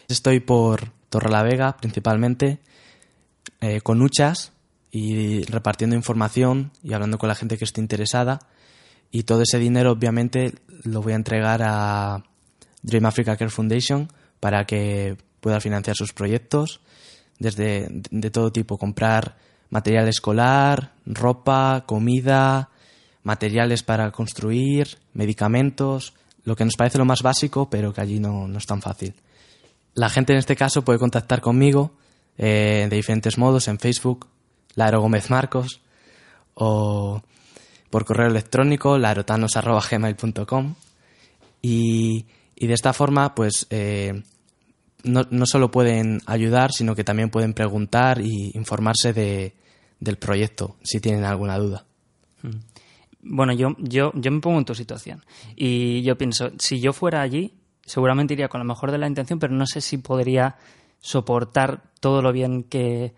Estoy 0.09 0.41
por 0.41 0.91
Torrelavega 1.11 1.77
principalmente, 1.77 2.59
eh, 3.61 3.81
con 3.83 4.01
Uchas, 4.01 4.53
y 4.91 5.43
repartiendo 5.45 5.97
información 5.97 6.73
y 6.83 6.93
hablando 6.93 7.19
con 7.19 7.29
la 7.29 7.35
gente 7.35 7.59
que 7.59 7.65
esté 7.65 7.81
interesada. 7.81 8.41
Y 9.11 9.23
todo 9.23 9.43
ese 9.43 9.59
dinero, 9.59 9.93
obviamente, 9.93 10.55
lo 10.85 11.03
voy 11.03 11.13
a 11.13 11.17
entregar 11.17 11.63
a 11.63 12.25
Dream 12.83 13.07
Africa 13.07 13.37
Care 13.37 13.51
Foundation 13.51 14.09
para 14.41 14.65
que 14.65 15.17
pueda 15.41 15.61
financiar 15.61 15.97
sus 15.97 16.13
proyectos 16.13 16.81
desde 17.39 17.89
de 17.91 18.31
todo 18.31 18.53
tipo, 18.53 18.79
comprar 18.79 19.37
material 19.71 20.09
escolar, 20.09 20.93
ropa, 21.07 21.85
comida, 21.87 22.71
materiales 23.23 23.83
para 23.83 24.11
construir, 24.11 24.99
medicamentos, 25.13 26.15
lo 26.45 26.57
que 26.57 26.65
nos 26.65 26.77
parece 26.77 26.99
lo 26.99 27.05
más 27.05 27.23
básico, 27.23 27.69
pero 27.69 27.93
que 27.93 28.01
allí 28.01 28.19
no, 28.19 28.49
no 28.49 28.59
es 28.59 28.67
tan 28.67 28.81
fácil. 28.81 29.15
La 29.95 30.09
gente 30.09 30.33
en 30.33 30.39
este 30.39 30.57
caso 30.57 30.83
puede 30.83 30.99
contactar 30.99 31.41
conmigo 31.41 31.93
eh, 32.39 32.87
de 32.89 32.97
diferentes 32.97 33.37
modos 33.37 33.69
en 33.69 33.79
Facebook 33.79 34.29
Laero 34.79 35.01
Gómez 35.01 35.29
Marcos, 35.29 35.81
o 36.55 37.21
por 37.91 38.05
correo 38.05 38.29
electrónico, 38.29 38.97
laerotanos.gmail.com. 38.97 40.75
Y, 41.61 42.27
y 42.55 42.67
de 42.67 42.75
esta 42.75 42.93
forma, 42.93 43.35
pues, 43.35 43.67
eh, 43.71 44.23
no, 45.03 45.23
no, 45.31 45.47
solo 45.47 45.73
pueden 45.73 46.21
ayudar, 46.27 46.71
sino 46.73 46.95
que 46.95 47.03
también 47.03 47.31
pueden 47.31 47.55
preguntar 47.55 48.21
y 48.21 48.53
informarse 48.55 49.13
de, 49.13 49.55
del 49.99 50.17
proyecto, 50.17 50.77
si 50.83 51.01
tienen 51.01 51.25
alguna 51.25 51.59
duda. 51.59 51.85
Mm. 52.43 52.59
Bueno, 53.21 53.53
yo, 53.53 53.75
yo, 53.79 54.13
yo 54.15 54.31
me 54.31 54.41
pongo 54.41 54.59
en 54.59 54.65
tu 54.65 54.77
situación 54.77 55.25
y 55.57 56.03
yo 56.03 56.17
pienso, 56.17 56.53
si 56.61 56.79
yo 56.79 56.93
fuera 56.93 57.21
allí, 57.21 57.53
seguramente 57.85 58.35
iría 58.35 58.49
con 58.49 58.61
lo 58.61 58.65
mejor 58.65 58.93
de 58.93 58.99
la 58.99 59.09
intención, 59.09 59.41
pero 59.41 59.53
no 59.55 59.67
sé 59.67 59.81
si 59.81 59.99
podría 59.99 60.55
soportar 61.01 61.83
todo 61.99 62.23
lo 62.23 62.33
bien 62.33 62.63
que, 62.63 63.13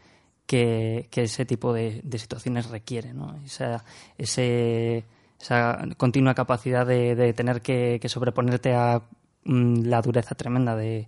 que, 0.50 1.08
ese 1.14 1.44
tipo 1.44 1.72
de, 1.72 2.02
situaciones 2.18 2.68
requiere, 2.70 3.14
¿no? 3.14 3.38
Esa, 3.46 3.84
esa 4.18 5.78
continua 5.96 6.34
capacidad 6.34 6.84
de, 6.84 7.32
tener 7.34 7.62
que, 7.62 8.00
sobreponerte 8.06 8.74
a 8.74 9.02
mm, 9.44 9.84
la 9.84 10.02
dureza 10.02 10.34
tremenda 10.34 10.74
de, 10.74 11.06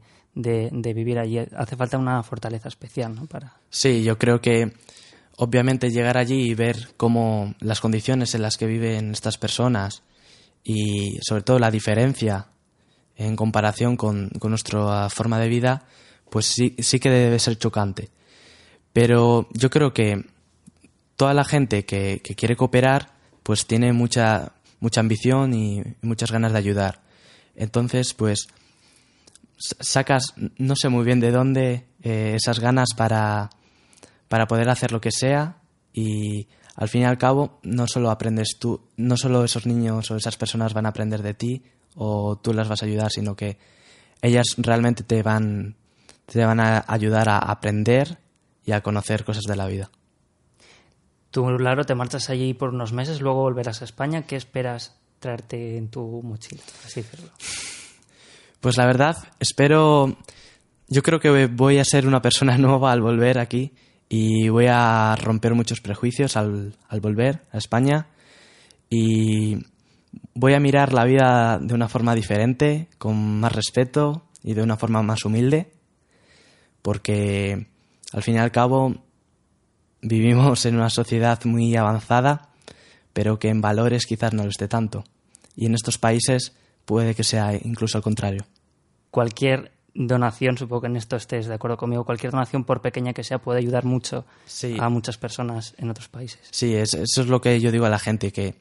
vivir 0.94 1.18
allí. 1.18 1.38
Hace 1.38 1.74
falta 1.74 1.98
una 1.98 2.22
fortaleza 2.22 2.68
especial, 2.68 3.16
¿no? 3.16 3.26
Sí, 3.68 4.04
yo 4.04 4.16
creo 4.16 4.40
que 4.40 4.74
obviamente 5.38 5.90
llegar 5.90 6.18
allí 6.18 6.50
y 6.50 6.54
ver 6.54 6.90
cómo 6.96 7.56
las 7.58 7.80
condiciones 7.80 8.36
en 8.36 8.42
las 8.42 8.56
que 8.56 8.66
viven 8.66 9.10
estas 9.10 9.38
personas 9.38 10.04
y 10.62 11.18
sobre 11.20 11.42
todo 11.42 11.58
la 11.58 11.72
diferencia 11.72 12.46
en 13.16 13.34
comparación 13.34 13.96
con, 13.96 14.28
con 14.38 14.50
nuestra 14.50 15.08
forma 15.10 15.40
de 15.40 15.48
vida, 15.48 15.84
pues 16.30 16.46
sí, 16.46 16.76
sí 16.78 17.00
que 17.00 17.10
debe 17.10 17.40
ser 17.40 17.58
chocante. 17.58 18.10
Pero 18.92 19.48
yo 19.52 19.70
creo 19.70 19.92
que 19.92 20.24
toda 21.16 21.34
la 21.34 21.44
gente 21.44 21.84
que, 21.84 22.20
quiere 22.20 22.56
cooperar, 22.56 23.10
pues 23.42 23.66
tiene 23.66 23.92
mucha, 23.92 24.52
mucha 24.80 25.00
ambición 25.00 25.54
y 25.54 25.82
muchas 26.02 26.30
ganas 26.30 26.52
de 26.52 26.58
ayudar. 26.58 27.00
Entonces, 27.54 28.14
pues 28.14 28.48
sacas, 29.56 30.34
no 30.58 30.76
sé 30.76 30.88
muy 30.88 31.04
bien 31.04 31.20
de 31.20 31.30
dónde, 31.30 31.86
eh, 32.02 32.34
esas 32.36 32.58
ganas 32.58 32.90
para, 32.96 33.50
para 34.28 34.46
poder 34.46 34.68
hacer 34.68 34.92
lo 34.92 35.00
que 35.00 35.12
sea 35.12 35.58
y 35.92 36.48
al 36.74 36.88
fin 36.88 37.02
y 37.02 37.04
al 37.04 37.18
cabo 37.18 37.60
no 37.62 37.86
solo 37.86 38.10
aprendes 38.10 38.56
tú, 38.58 38.80
no 38.96 39.16
solo 39.16 39.44
esos 39.44 39.66
niños 39.66 40.10
o 40.10 40.16
esas 40.16 40.36
personas 40.36 40.74
van 40.74 40.86
a 40.86 40.88
aprender 40.88 41.22
de 41.22 41.34
ti 41.34 41.62
o 41.94 42.36
tú 42.36 42.52
las 42.54 42.68
vas 42.68 42.82
a 42.82 42.86
ayudar, 42.86 43.10
sino 43.10 43.36
que 43.36 43.58
ellas 44.22 44.54
realmente 44.56 45.02
te 45.02 45.22
van, 45.22 45.76
te 46.26 46.44
van 46.44 46.60
a 46.60 46.84
ayudar 46.88 47.28
a 47.28 47.38
aprender 47.38 48.18
y 48.64 48.72
a 48.72 48.82
conocer 48.82 49.24
cosas 49.24 49.44
de 49.44 49.56
la 49.56 49.66
vida. 49.66 49.90
Tú, 51.30 51.46
claro, 51.56 51.84
te 51.84 51.94
marchas 51.94 52.28
allí 52.30 52.52
por 52.52 52.70
unos 52.70 52.92
meses, 52.92 53.20
luego 53.20 53.40
volverás 53.40 53.80
a 53.80 53.86
España. 53.86 54.22
¿Qué 54.22 54.36
esperas 54.36 54.96
traerte 55.18 55.78
en 55.78 55.88
tu 55.88 56.22
mochila, 56.22 56.62
así 56.84 57.00
decirlo? 57.02 57.30
Pues 58.60 58.76
la 58.76 58.86
verdad, 58.86 59.16
espero. 59.40 60.16
Yo 60.88 61.02
creo 61.02 61.20
que 61.20 61.46
voy 61.46 61.78
a 61.78 61.84
ser 61.84 62.06
una 62.06 62.20
persona 62.20 62.58
nueva 62.58 62.92
al 62.92 63.00
volver 63.00 63.38
aquí 63.38 63.72
y 64.08 64.50
voy 64.50 64.66
a 64.68 65.16
romper 65.16 65.54
muchos 65.54 65.80
prejuicios 65.80 66.36
al, 66.36 66.76
al 66.88 67.00
volver 67.00 67.44
a 67.50 67.56
España 67.56 68.08
y 68.90 69.56
voy 70.34 70.52
a 70.52 70.60
mirar 70.60 70.92
la 70.92 71.04
vida 71.04 71.58
de 71.58 71.72
una 71.72 71.88
forma 71.88 72.14
diferente, 72.14 72.88
con 72.98 73.40
más 73.40 73.52
respeto 73.52 74.26
y 74.42 74.52
de 74.52 74.62
una 74.62 74.76
forma 74.76 75.02
más 75.02 75.24
humilde, 75.24 75.72
porque 76.82 77.71
al 78.12 78.22
fin 78.22 78.36
y 78.36 78.38
al 78.38 78.52
cabo, 78.52 78.94
vivimos 80.00 80.66
en 80.66 80.76
una 80.76 80.90
sociedad 80.90 81.42
muy 81.44 81.74
avanzada, 81.76 82.48
pero 83.12 83.38
que 83.38 83.48
en 83.48 83.60
valores 83.60 84.06
quizás 84.06 84.32
no 84.32 84.42
lo 84.42 84.50
esté 84.50 84.68
tanto. 84.68 85.04
Y 85.56 85.66
en 85.66 85.74
estos 85.74 85.98
países 85.98 86.52
puede 86.84 87.14
que 87.14 87.24
sea 87.24 87.54
incluso 87.54 87.98
al 87.98 88.02
contrario. 88.02 88.44
Cualquier 89.10 89.72
donación, 89.94 90.56
supongo 90.56 90.82
que 90.82 90.86
en 90.88 90.96
esto 90.96 91.16
estés 91.16 91.46
de 91.46 91.54
acuerdo 91.54 91.76
conmigo, 91.76 92.04
cualquier 92.04 92.32
donación, 92.32 92.64
por 92.64 92.80
pequeña 92.80 93.12
que 93.12 93.24
sea, 93.24 93.38
puede 93.38 93.58
ayudar 93.58 93.84
mucho 93.84 94.24
a 94.78 94.88
muchas 94.88 95.18
personas 95.18 95.74
en 95.78 95.90
otros 95.90 96.08
países. 96.08 96.40
Sí, 96.50 96.74
eso 96.74 97.02
es 97.02 97.26
lo 97.26 97.40
que 97.40 97.60
yo 97.60 97.70
digo 97.70 97.84
a 97.84 97.90
la 97.90 97.98
gente, 97.98 98.32
que 98.32 98.54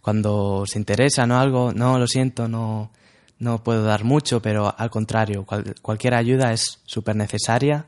cuando 0.00 0.64
se 0.66 0.78
interesa 0.78 1.26
¿no? 1.26 1.38
algo, 1.38 1.72
no, 1.72 1.98
lo 1.98 2.06
siento, 2.06 2.48
no, 2.48 2.90
no 3.38 3.62
puedo 3.62 3.84
dar 3.84 4.04
mucho, 4.04 4.40
pero 4.40 4.74
al 4.76 4.90
contrario, 4.90 5.46
cualquier 5.82 6.14
ayuda 6.14 6.52
es 6.52 6.80
súper 6.86 7.16
necesaria 7.16 7.86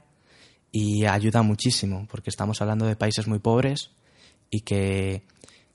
y 0.73 1.05
ayuda 1.05 1.43
muchísimo 1.43 2.09
porque 2.11 2.31
estamos 2.31 2.61
hablando 2.63 2.87
de 2.87 2.97
países 2.97 3.29
muy 3.29 3.39
pobres 3.39 3.91
y 4.51 4.61
que 4.61 5.23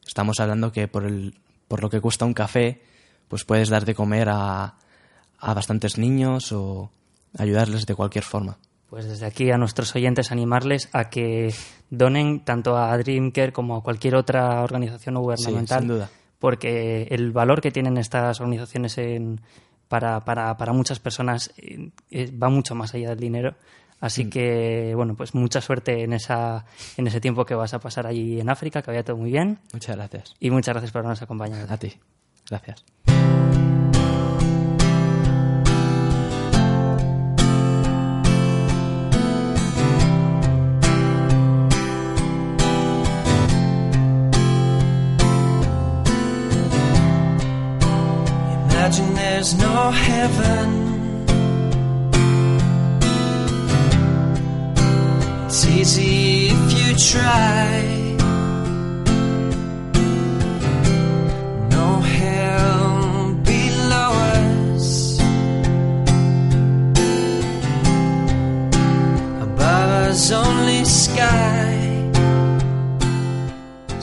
estamos 0.06 0.39
hablando 0.39 0.72
que 0.72 0.88
por, 0.88 1.06
el, 1.06 1.36
por 1.68 1.82
lo 1.82 1.89
que 1.89 2.01
cuesta 2.01 2.25
un 2.25 2.34
café 2.34 2.82
pues 3.27 3.46
puedes 3.46 3.70
dar 3.70 3.86
de 3.86 3.94
comer 3.94 4.30
a, 4.30 4.75
a 5.39 5.54
bastantes 5.54 5.98
niños 5.98 6.51
o 6.51 6.89
ayudarles 7.38 7.86
de 7.86 7.96
cualquier 7.96 8.24
forma. 8.24 8.58
Pues 8.89 9.06
desde 9.06 9.25
aquí 9.25 9.51
a 9.51 9.58
nuestros 9.58 9.94
oyentes 9.96 10.32
animarles 10.32 10.89
a 10.94 11.10
que 11.10 11.54
donen 11.89 12.39
tanto 12.39 12.77
a 12.77 12.98
Dreamcare 12.98 13.51
como 13.51 13.75
a 13.75 13.84
cualquier 13.84 14.16
otra 14.16 14.63
organización 14.63 15.16
gubernamental. 15.16 15.80
sin 15.80 15.88
duda. 15.89 16.10
Porque 16.39 17.08
el 17.10 17.32
valor 17.32 17.62
que 17.62 17.72
tienen 17.72 17.98
estas 17.98 18.39
organizaciones 18.39 18.98
en, 18.98 19.42
para, 19.89 20.24
para, 20.24 20.56
para 20.56 20.72
muchas 20.72 21.00
personas 21.00 21.51
eh, 21.58 21.89
eh, 22.12 22.32
va 22.32 22.50
mucho 22.50 22.75
más 22.75 22.94
allá 22.94 23.10
del 23.10 23.20
dinero. 23.20 23.56
Así 24.00 24.25
Mm. 24.25 24.30
que, 24.30 24.94
bueno, 24.96 25.16
pues 25.16 25.34
mucha 25.34 25.60
suerte 25.62 26.04
en, 26.04 26.13
esa, 26.13 26.66
en 26.98 27.08
ese 27.08 27.20
tiempo 27.20 27.46
que 27.46 27.56
vas 27.56 27.74
a 27.74 27.80
pasar 27.80 28.06
allí 28.08 28.39
en 28.39 28.50
África, 28.50 28.82
que 28.82 28.92
vaya 28.92 29.04
todo 29.04 29.18
muy 29.18 29.32
bien. 29.32 29.60
Muchas 29.74 29.96
gracias. 29.96 30.36
Y 30.39 30.51
muchas 30.51 30.74
gracias 30.74 30.92
por 30.92 31.00
habernos 31.00 31.22
acompañado. 31.22 31.72
A 31.74 31.77
ti. 31.77 31.94
Gracias. 32.50 32.86
Imagine 48.63 49.13
there's 49.16 49.54
no 49.58 49.92
heaven. 49.92 50.87
Easy 55.79 56.48
if 56.48 56.74
you 56.74 56.96
try. 56.96 58.07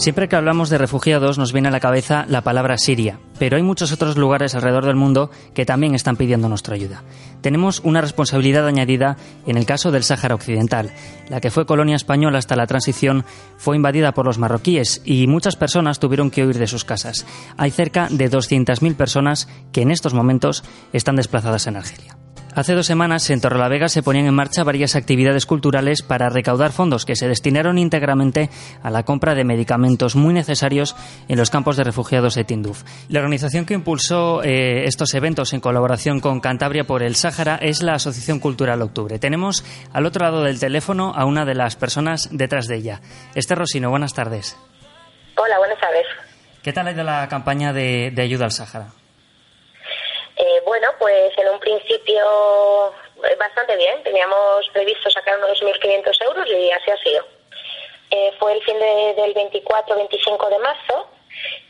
Siempre 0.04 0.28
que 0.28 0.36
hablamos 0.36 0.68
de 0.68 0.76
refugiados 0.76 1.38
nos 1.38 1.54
viene 1.54 1.68
a 1.68 1.70
la 1.70 1.80
cabeza 1.80 2.26
la 2.28 2.42
palabra 2.42 2.76
Siria, 2.76 3.18
pero 3.38 3.56
hay 3.56 3.62
muchos 3.62 3.90
otros 3.90 4.18
lugares 4.18 4.54
alrededor 4.54 4.84
del 4.84 4.96
mundo 4.96 5.30
que 5.54 5.64
también 5.64 5.94
están 5.94 6.16
pidiendo 6.16 6.46
nuestra 6.46 6.74
ayuda. 6.74 7.02
Tenemos 7.40 7.80
una 7.84 8.02
responsabilidad 8.02 8.66
añadida 8.66 9.16
en 9.46 9.56
el 9.56 9.64
caso 9.64 9.90
del 9.90 10.02
Sáhara 10.02 10.34
Occidental. 10.34 10.90
La 11.30 11.40
que 11.40 11.50
fue 11.50 11.64
colonia 11.64 11.96
española 11.96 12.36
hasta 12.36 12.54
la 12.54 12.66
transición 12.66 13.24
fue 13.56 13.76
invadida 13.76 14.12
por 14.12 14.26
los 14.26 14.36
marroquíes 14.36 15.00
y 15.06 15.26
muchas 15.26 15.56
personas 15.56 16.00
tuvieron 16.00 16.30
que 16.30 16.44
huir 16.44 16.58
de 16.58 16.66
sus 16.66 16.84
casas. 16.84 17.24
Hay 17.56 17.70
cerca 17.70 18.08
de 18.10 18.30
200.000 18.30 18.96
personas 18.96 19.48
que 19.72 19.80
en 19.80 19.90
estos 19.90 20.12
momentos 20.12 20.64
están 20.92 21.16
desplazadas 21.16 21.66
en 21.66 21.76
Argelia. 21.76 22.18
Hace 22.56 22.74
dos 22.74 22.86
semanas 22.86 23.28
en 23.30 23.40
Torrelavega 23.40 23.88
se 23.88 24.04
ponían 24.04 24.26
en 24.26 24.34
marcha 24.34 24.62
varias 24.62 24.94
actividades 24.94 25.44
culturales 25.44 26.02
para 26.02 26.28
recaudar 26.28 26.70
fondos 26.70 27.04
que 27.04 27.16
se 27.16 27.26
destinaron 27.26 27.78
íntegramente 27.78 28.48
a 28.80 28.90
la 28.90 29.02
compra 29.02 29.34
de 29.34 29.42
medicamentos 29.42 30.14
muy 30.14 30.32
necesarios 30.32 30.94
en 31.26 31.36
los 31.36 31.50
campos 31.50 31.76
de 31.76 31.82
refugiados 31.82 32.36
de 32.36 32.44
Tinduf. 32.44 32.84
La 33.08 33.18
organización 33.18 33.66
que 33.66 33.74
impulsó 33.74 34.44
eh, 34.44 34.84
estos 34.84 35.14
eventos 35.14 35.52
en 35.52 35.58
colaboración 35.58 36.20
con 36.20 36.38
Cantabria 36.38 36.84
por 36.84 37.02
el 37.02 37.16
Sáhara 37.16 37.56
es 37.60 37.82
la 37.82 37.94
Asociación 37.94 38.38
Cultural 38.38 38.82
Octubre. 38.82 39.18
Tenemos 39.18 39.64
al 39.92 40.06
otro 40.06 40.24
lado 40.24 40.44
del 40.44 40.60
teléfono 40.60 41.12
a 41.12 41.24
una 41.24 41.44
de 41.44 41.56
las 41.56 41.74
personas 41.74 42.28
detrás 42.30 42.68
de 42.68 42.76
ella. 42.76 43.00
Esther 43.34 43.58
Rosino, 43.58 43.90
buenas 43.90 44.14
tardes. 44.14 44.56
Hola, 45.36 45.58
buenas 45.58 45.80
tardes. 45.80 46.06
¿Qué 46.62 46.72
tal 46.72 46.86
ha 46.86 46.92
ido 46.92 47.02
la 47.02 47.26
campaña 47.26 47.72
de, 47.72 48.12
de 48.14 48.22
ayuda 48.22 48.44
al 48.44 48.52
Sáhara? 48.52 48.92
Eh, 50.46 50.60
bueno, 50.66 50.88
pues 50.98 51.32
en 51.38 51.48
un 51.48 51.58
principio 51.58 52.92
eh, 53.24 53.34
bastante 53.38 53.76
bien. 53.76 54.02
Teníamos 54.02 54.68
previsto 54.74 55.08
sacar 55.10 55.38
unos 55.38 55.58
2.500 55.62 56.22
euros 56.22 56.46
y 56.50 56.70
así 56.70 56.90
ha 56.90 56.98
sido. 56.98 57.24
Eh, 58.10 58.30
fue 58.38 58.52
el 58.52 58.62
fin 58.62 58.78
de- 58.78 59.14
del 59.16 59.32
24-25 59.34 60.50
de 60.50 60.58
marzo 60.58 61.08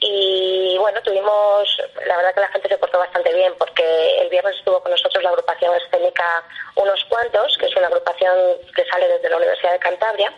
y 0.00 0.76
bueno, 0.78 1.00
tuvimos, 1.02 1.78
la 2.04 2.16
verdad 2.16 2.34
que 2.34 2.40
la 2.40 2.48
gente 2.48 2.68
se 2.68 2.78
portó 2.78 2.98
bastante 2.98 3.32
bien 3.32 3.54
porque 3.58 4.18
el 4.20 4.28
viernes 4.28 4.56
estuvo 4.56 4.80
con 4.82 4.90
nosotros 4.90 5.22
la 5.22 5.30
agrupación 5.30 5.72
escénica 5.76 6.42
Unos 6.74 7.04
Cuantos, 7.04 7.56
que 7.58 7.66
es 7.66 7.76
una 7.76 7.86
agrupación 7.86 8.36
que 8.74 8.84
sale 8.86 9.06
desde 9.08 9.28
la 9.30 9.36
Universidad 9.36 9.72
de 9.72 9.78
Cantabria. 9.78 10.32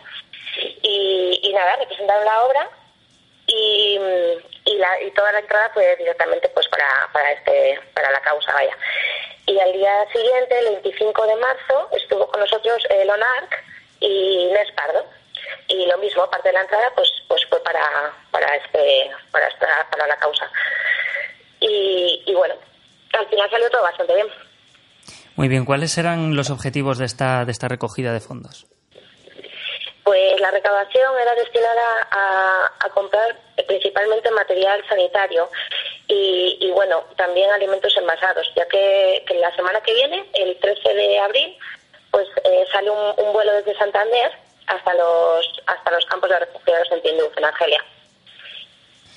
Y, 0.83 1.39
y 1.43 1.53
nada, 1.53 1.75
representaron 1.77 2.23
la 2.25 2.43
obra 2.45 2.69
y, 3.47 3.99
y, 4.65 4.77
la, 4.77 5.01
y 5.01 5.11
toda 5.11 5.31
la 5.31 5.39
entrada 5.39 5.71
fue 5.73 5.95
directamente 5.95 6.49
pues 6.49 6.67
para, 6.67 7.09
para 7.11 7.31
este 7.31 7.79
para 7.93 8.11
la 8.11 8.21
causa 8.21 8.53
vaya. 8.53 8.77
Y 9.45 9.57
al 9.59 9.71
día 9.73 10.05
siguiente 10.11 10.59
el 10.59 10.81
25 10.81 11.25
de 11.27 11.35
marzo 11.37 11.89
estuvo 11.93 12.27
con 12.27 12.41
nosotros 12.41 12.83
eh, 12.89 13.05
Lonarc 13.05 13.63
y 14.01 14.49
Inés 14.49 14.71
Pardo. 14.75 15.05
Y 15.69 15.85
lo 15.85 15.97
mismo 15.99 16.29
parte 16.29 16.49
de 16.49 16.53
la 16.53 16.61
entrada 16.61 16.91
pues 16.95 17.09
pues 17.27 17.45
fue 17.49 17.61
para 17.63 18.13
para 18.31 18.55
este 18.57 19.09
para 19.31 19.47
esta 19.47 19.87
para 19.89 20.07
la 20.07 20.17
causa. 20.17 20.51
Y, 21.61 22.23
y 22.25 22.33
bueno 22.33 22.55
al 23.13 23.27
final 23.27 23.49
salió 23.49 23.69
todo 23.69 23.81
bastante 23.81 24.13
bien. 24.13 24.27
Muy 25.35 25.47
bien, 25.47 25.65
¿cuáles 25.65 25.97
eran 25.97 26.35
los 26.35 26.49
objetivos 26.49 26.97
de 26.97 27.05
esta, 27.05 27.45
de 27.45 27.51
esta 27.51 27.67
recogida 27.67 28.11
de 28.11 28.19
fondos? 28.19 28.67
Pues 30.07 30.39
la 30.39 30.51
recaudación 30.51 31.19
era 31.19 31.35
destinada 31.35 32.07
a, 32.11 32.89
comprar 32.93 33.35
principalmente 33.67 34.31
material 34.31 34.81
sanitario 34.87 35.49
y, 36.07 36.71
bueno, 36.73 37.03
también 37.17 37.51
alimentos 37.51 37.93
envasados, 37.97 38.49
ya 38.55 38.65
que, 38.69 39.25
que 39.27 39.33
la 39.33 39.53
semana 39.53 39.81
que 39.81 39.93
viene, 39.93 40.25
el 40.35 40.57
13 40.59 40.93
de 40.93 41.19
abril, 41.19 41.57
pues 42.09 42.25
eh, 42.45 42.65
sale 42.71 42.89
un, 42.89 43.33
vuelo 43.33 43.51
desde 43.51 43.77
Santander 43.77 44.31
hasta 44.67 44.93
los 44.93 45.61
hasta 45.65 45.91
los 45.91 46.05
campos 46.05 46.29
de 46.29 46.39
refugiados 46.39 46.89
en 46.89 47.01
Tinduf, 47.01 47.37
en 47.37 47.43
Argelia. 47.43 47.83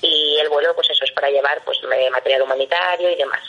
Y 0.01 0.39
el 0.41 0.49
vuelo, 0.49 0.75
pues 0.75 0.89
eso 0.89 1.05
es 1.05 1.11
para 1.13 1.29
llevar 1.29 1.61
pues 1.63 1.79
material 2.11 2.41
humanitario 2.41 3.11
y 3.11 3.15
demás. 3.15 3.41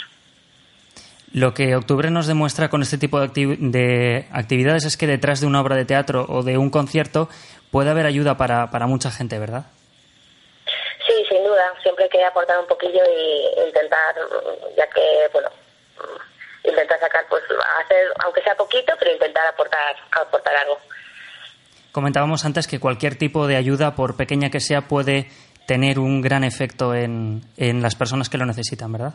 Lo 1.35 1.55
que 1.55 1.75
Octubre 1.77 2.11
nos 2.11 2.27
demuestra 2.27 2.68
con 2.68 2.83
este 2.83 2.99
tipo 2.99 3.18
de, 3.21 3.27
acti- 3.29 3.57
de 3.59 4.27
actividades 4.33 4.85
es 4.85 4.97
que 4.97 5.07
detrás 5.07 5.40
de 5.40 5.47
una 5.47 5.61
obra 5.62 5.77
de 5.77 5.85
teatro 5.87 6.27
o 6.29 6.42
de 6.42 6.59
un 6.59 6.68
concierto 6.68 7.29
puede 7.71 7.88
haber 7.90 8.05
ayuda 8.07 8.37
para, 8.37 8.71
para 8.71 8.87
mucha 8.87 9.11
gente, 9.11 9.38
¿verdad? 9.38 9.64
Sí, 11.07 11.14
sin 11.31 11.42
duda. 11.42 11.73
Siempre 11.83 12.05
hay 12.05 12.11
que 12.11 12.25
aportar 12.25 12.59
un 12.59 12.66
poquillo 12.66 13.01
y 13.03 13.66
intentar, 13.66 14.14
ya 14.77 14.87
que, 14.88 15.01
bueno, 15.33 15.49
intentar 16.64 17.01
sacar, 17.01 17.25
pues, 17.31 17.42
hacer, 17.85 18.07
aunque 18.25 18.42
sea 18.42 18.55
poquito, 18.55 18.92
pero 18.99 19.12
intentar 19.12 19.47
aportar, 19.47 19.97
aportar 20.11 20.55
algo. 20.57 20.79
Comentábamos 21.92 22.45
antes 22.45 22.66
que 22.66 22.79
cualquier 22.79 23.16
tipo 23.16 23.47
de 23.47 23.57
ayuda, 23.57 23.95
por 23.95 24.16
pequeña 24.16 24.51
que 24.51 24.61
sea, 24.61 24.83
puede 24.83 25.31
tener 25.66 25.99
un 25.99 26.21
gran 26.21 26.45
efecto 26.45 26.95
en, 26.95 27.42
en 27.57 27.81
las 27.83 27.95
personas 27.95 28.29
que 28.29 28.38
lo 28.38 28.45
necesitan, 28.47 28.92
¿verdad? 28.92 29.14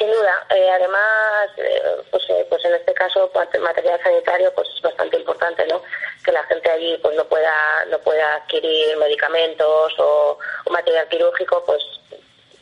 Sin 0.00 0.08
duda. 0.10 0.46
Eh, 0.48 0.70
además, 0.70 1.50
eh, 1.58 1.82
pues, 2.10 2.22
eh, 2.30 2.46
pues 2.48 2.64
en 2.64 2.72
este 2.72 2.94
caso, 2.94 3.30
pat- 3.34 3.54
material 3.58 4.00
sanitario, 4.02 4.50
pues 4.54 4.66
es 4.74 4.80
bastante 4.80 5.18
importante, 5.18 5.66
¿no? 5.66 5.82
Que 6.24 6.32
la 6.32 6.42
gente 6.44 6.70
allí, 6.70 6.96
pues 7.02 7.14
no 7.18 7.24
pueda, 7.26 7.52
no 7.90 7.98
pueda 7.98 8.36
adquirir 8.36 8.96
medicamentos 8.96 9.92
o, 9.98 10.38
material 10.70 11.06
quirúrgico, 11.10 11.62
pues, 11.66 11.82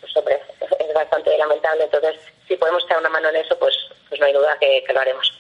pues 0.01 0.16
hombre, 0.16 0.42
es 0.81 0.92
bastante 0.92 1.38
lamentable. 1.38 1.85
Entonces, 1.85 2.16
si 2.48 2.57
podemos 2.57 2.83
echar 2.85 2.98
una 2.98 3.09
mano 3.09 3.29
en 3.29 3.37
eso, 3.37 3.57
pues, 3.57 3.72
pues 4.09 4.20
no 4.20 4.27
hay 4.27 4.33
duda 4.33 4.57
que, 4.59 4.83
lo 4.92 5.01
haremos. 5.01 5.33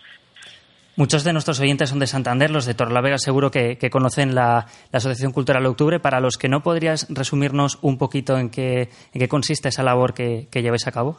Muchos 0.94 1.24
de 1.24 1.32
nuestros 1.32 1.58
oyentes 1.58 1.90
son 1.90 1.98
de 1.98 2.06
Santander, 2.06 2.50
los 2.50 2.64
de 2.64 2.74
Torrelavega 2.74 3.18
seguro 3.18 3.50
que, 3.50 3.76
conocen 3.90 4.36
la, 4.36 4.66
la 4.92 4.98
Asociación 4.98 5.32
Cultural 5.32 5.66
Octubre. 5.66 5.98
Para 5.98 6.20
los 6.20 6.36
que 6.36 6.48
no, 6.48 6.62
¿podrías 6.62 7.08
resumirnos 7.08 7.78
un 7.82 7.98
poquito 7.98 8.38
en 8.38 8.50
qué, 8.50 8.82
en 9.12 9.20
qué 9.20 9.28
consiste 9.28 9.68
esa 9.70 9.82
labor 9.82 10.14
que, 10.14 10.46
que 10.52 10.62
lleváis 10.62 10.86
a 10.86 10.92
cabo? 10.92 11.18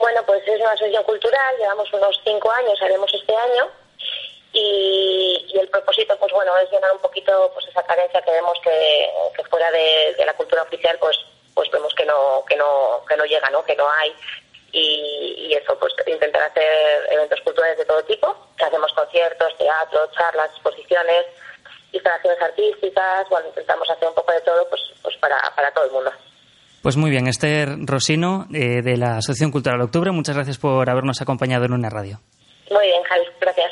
Bueno, 0.00 0.22
pues 0.24 0.42
es 0.48 0.58
una 0.58 0.72
asociación 0.72 1.04
cultural, 1.04 1.56
llevamos 1.58 1.92
unos 1.92 2.18
cinco 2.24 2.50
años, 2.50 2.80
haremos 2.80 3.12
este 3.12 3.36
año, 3.36 3.68
y, 4.50 5.58
el 5.60 5.68
propósito, 5.68 6.16
pues 6.18 6.32
bueno, 6.32 6.56
es 6.56 6.70
llenar 6.70 6.90
un 6.92 7.00
poquito 7.00 7.50
pues 7.52 7.68
esa 7.68 7.82
carencia 7.82 8.22
que 8.22 8.30
vemos 8.30 8.58
que, 8.64 9.10
que 9.36 9.44
fuera 9.44 9.70
de, 9.70 10.16
la 10.24 10.32
cultura 10.32 10.62
oficial, 10.62 10.96
pues 10.98 11.18
pues 11.52 11.70
vemos 11.70 11.94
que 11.94 12.06
no 12.06 12.42
que 12.48 12.56
no 12.56 13.04
que 13.06 13.14
no 13.14 13.26
llega, 13.26 13.50
¿no? 13.50 13.62
Que 13.62 13.76
no 13.76 13.90
hay 13.90 14.14
y, 14.72 15.48
y 15.48 15.54
eso, 15.54 15.78
pues 15.78 15.92
intentar 16.06 16.44
hacer 16.44 17.06
eventos 17.10 17.40
culturales 17.42 17.76
de 17.76 17.84
todo 17.84 18.02
tipo, 18.04 18.34
hacemos 18.58 18.92
conciertos, 18.94 19.58
teatro, 19.58 20.10
charlas, 20.12 20.50
exposiciones, 20.52 21.26
instalaciones 21.92 22.40
artísticas, 22.40 23.28
bueno, 23.28 23.48
intentamos 23.48 23.90
hacer 23.90 24.08
un 24.08 24.14
poco 24.14 24.32
de 24.32 24.40
todo, 24.40 24.66
pues 24.70 24.80
pues 25.02 25.16
para 25.18 25.38
para 25.54 25.70
todo 25.72 25.84
el 25.84 25.90
mundo. 25.90 26.10
Pues 26.82 26.96
muy 26.96 27.10
bien, 27.10 27.26
Esther 27.26 27.76
Rosino, 27.84 28.46
eh, 28.54 28.80
de 28.82 28.96
la 28.96 29.18
Asociación 29.18 29.50
Cultural 29.50 29.80
Octubre, 29.82 30.10
muchas 30.12 30.34
gracias 30.34 30.56
por 30.56 30.88
habernos 30.88 31.20
acompañado 31.20 31.66
en 31.66 31.74
una 31.74 31.90
radio. 31.90 32.20
Muy 32.70 32.86
bien, 32.86 33.02
Javi, 33.02 33.24
gracias. 33.40 33.70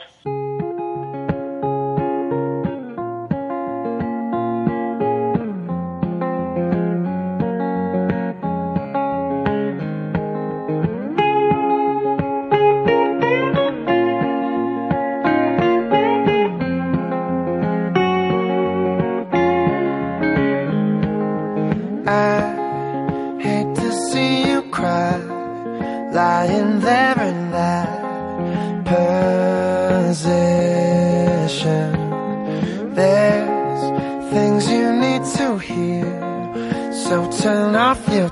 lying 26.19 26.81
there 26.81 27.21
in 27.31 27.41
that 27.59 27.91
position. 28.93 30.31
There's 33.01 33.83
things 34.33 34.63
you 34.77 34.87
need 35.05 35.25
to 35.39 35.47
hear, 35.59 36.11
so 37.05 37.15
turn 37.43 37.73
off 37.77 38.01
your 38.17 38.31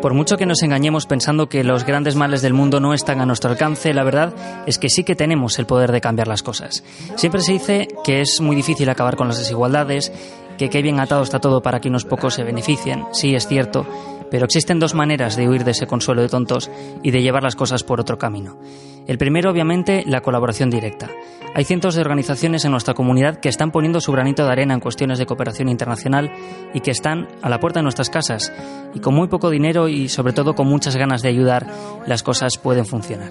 Por 0.00 0.14
mucho 0.14 0.36
que 0.36 0.46
nos 0.46 0.62
engañemos 0.62 1.06
pensando 1.06 1.48
que 1.48 1.64
los 1.64 1.84
grandes 1.84 2.14
males 2.14 2.40
del 2.40 2.54
mundo 2.54 2.78
no 2.78 2.94
están 2.94 3.20
a 3.20 3.26
nuestro 3.26 3.50
alcance, 3.50 3.92
la 3.92 4.04
verdad 4.04 4.32
es 4.66 4.78
que 4.78 4.90
sí 4.90 5.02
que 5.02 5.16
tenemos 5.16 5.58
el 5.58 5.66
poder 5.66 5.90
de 5.90 6.00
cambiar 6.00 6.28
las 6.28 6.44
cosas. 6.44 6.84
Siempre 7.16 7.40
se 7.40 7.52
dice 7.52 7.88
que 8.04 8.20
es 8.20 8.40
muy 8.40 8.54
difícil 8.54 8.88
acabar 8.88 9.16
con 9.16 9.26
las 9.26 9.38
desigualdades, 9.38 10.12
que 10.56 10.70
qué 10.70 10.82
bien 10.82 11.00
atado 11.00 11.22
está 11.22 11.40
todo 11.40 11.62
para 11.62 11.80
que 11.80 11.88
unos 11.88 12.04
pocos 12.04 12.34
se 12.34 12.44
beneficien. 12.44 13.06
Sí, 13.12 13.34
es 13.34 13.48
cierto, 13.48 13.86
pero 14.30 14.44
existen 14.44 14.78
dos 14.78 14.94
maneras 14.94 15.36
de 15.36 15.48
huir 15.48 15.64
de 15.64 15.72
ese 15.72 15.86
consuelo 15.86 16.22
de 16.22 16.28
tontos 16.28 16.70
y 17.02 17.10
de 17.10 17.22
llevar 17.22 17.42
las 17.42 17.56
cosas 17.56 17.82
por 17.84 18.00
otro 18.00 18.18
camino. 18.18 18.58
El 19.06 19.18
primero, 19.18 19.50
obviamente, 19.50 20.04
la 20.06 20.20
colaboración 20.20 20.68
directa. 20.68 21.08
Hay 21.54 21.64
cientos 21.64 21.94
de 21.94 22.02
organizaciones 22.02 22.64
en 22.64 22.72
nuestra 22.72 22.94
comunidad 22.94 23.40
que 23.40 23.48
están 23.48 23.70
poniendo 23.70 24.00
su 24.00 24.12
granito 24.12 24.44
de 24.44 24.52
arena 24.52 24.74
en 24.74 24.80
cuestiones 24.80 25.18
de 25.18 25.26
cooperación 25.26 25.68
internacional 25.68 26.30
y 26.74 26.80
que 26.80 26.90
están 26.90 27.26
a 27.40 27.48
la 27.48 27.58
puerta 27.58 27.80
de 27.80 27.84
nuestras 27.84 28.10
casas. 28.10 28.52
Y 28.94 29.00
con 29.00 29.14
muy 29.14 29.28
poco 29.28 29.48
dinero 29.48 29.88
y 29.88 30.08
sobre 30.08 30.34
todo 30.34 30.54
con 30.54 30.68
muchas 30.68 30.96
ganas 30.96 31.22
de 31.22 31.30
ayudar, 31.30 31.66
las 32.06 32.22
cosas 32.22 32.58
pueden 32.58 32.84
funcionar. 32.84 33.30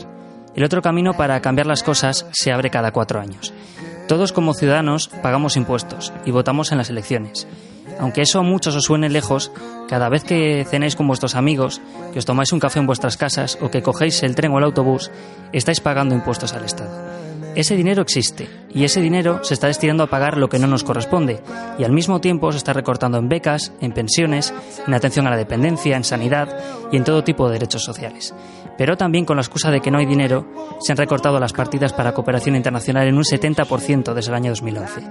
El 0.55 0.63
otro 0.63 0.81
camino 0.81 1.13
para 1.13 1.39
cambiar 1.41 1.67
las 1.67 1.83
cosas 1.83 2.25
se 2.31 2.51
abre 2.51 2.71
cada 2.71 2.91
cuatro 2.91 3.19
años. 3.19 3.53
Todos 4.07 4.31
como 4.33 4.55
ciudadanos 4.55 5.09
pagamos 5.21 5.55
impuestos 5.55 6.11
y 6.25 6.31
votamos 6.31 6.71
en 6.71 6.79
las 6.79 6.89
elecciones. 6.89 7.47
Aunque 7.99 8.21
eso 8.21 8.39
a 8.39 8.43
muchos 8.43 8.75
os 8.75 8.85
suene 8.85 9.09
lejos, 9.09 9.51
cada 9.87 10.09
vez 10.09 10.23
que 10.23 10.65
cenéis 10.69 10.95
con 10.95 11.07
vuestros 11.07 11.35
amigos, 11.35 11.81
que 12.13 12.19
os 12.19 12.25
tomáis 12.25 12.51
un 12.51 12.59
café 12.59 12.79
en 12.79 12.87
vuestras 12.87 13.17
casas 13.17 13.57
o 13.61 13.69
que 13.69 13.81
cogéis 13.81 14.21
el 14.23 14.35
tren 14.35 14.51
o 14.51 14.57
el 14.57 14.63
autobús, 14.63 15.11
estáis 15.51 15.81
pagando 15.81 16.15
impuestos 16.15 16.53
al 16.53 16.65
Estado. 16.65 16.91
Ese 17.57 17.75
dinero 17.75 18.03
existe 18.03 18.47
y 18.71 18.83
ese 18.83 19.01
dinero 19.01 19.43
se 19.43 19.55
está 19.55 19.65
destinando 19.65 20.03
a 20.03 20.11
pagar 20.11 20.37
lo 20.37 20.47
que 20.47 20.59
no 20.59 20.67
nos 20.67 20.83
corresponde 20.83 21.41
y 21.79 21.83
al 21.83 21.91
mismo 21.91 22.21
tiempo 22.21 22.51
se 22.51 22.59
está 22.59 22.71
recortando 22.71 23.17
en 23.17 23.29
becas, 23.29 23.71
en 23.81 23.93
pensiones, 23.93 24.53
en 24.85 24.93
atención 24.93 25.25
a 25.25 25.31
la 25.31 25.37
dependencia, 25.37 25.97
en 25.97 26.03
sanidad 26.03 26.55
y 26.91 26.97
en 26.97 27.03
todo 27.03 27.23
tipo 27.23 27.47
de 27.47 27.53
derechos 27.53 27.83
sociales. 27.83 28.35
Pero 28.77 28.97
también 28.97 29.25
con 29.25 29.37
la 29.37 29.41
excusa 29.41 29.71
de 29.71 29.81
que 29.81 29.91
no 29.91 29.97
hay 29.97 30.05
dinero, 30.05 30.45
se 30.79 30.91
han 30.91 30.97
recortado 30.97 31.39
las 31.39 31.53
partidas 31.53 31.93
para 31.93 32.13
cooperación 32.13 32.55
internacional 32.55 33.07
en 33.07 33.15
un 33.15 33.23
70% 33.23 34.13
desde 34.13 34.29
el 34.29 34.35
año 34.35 34.51
2011. 34.51 35.01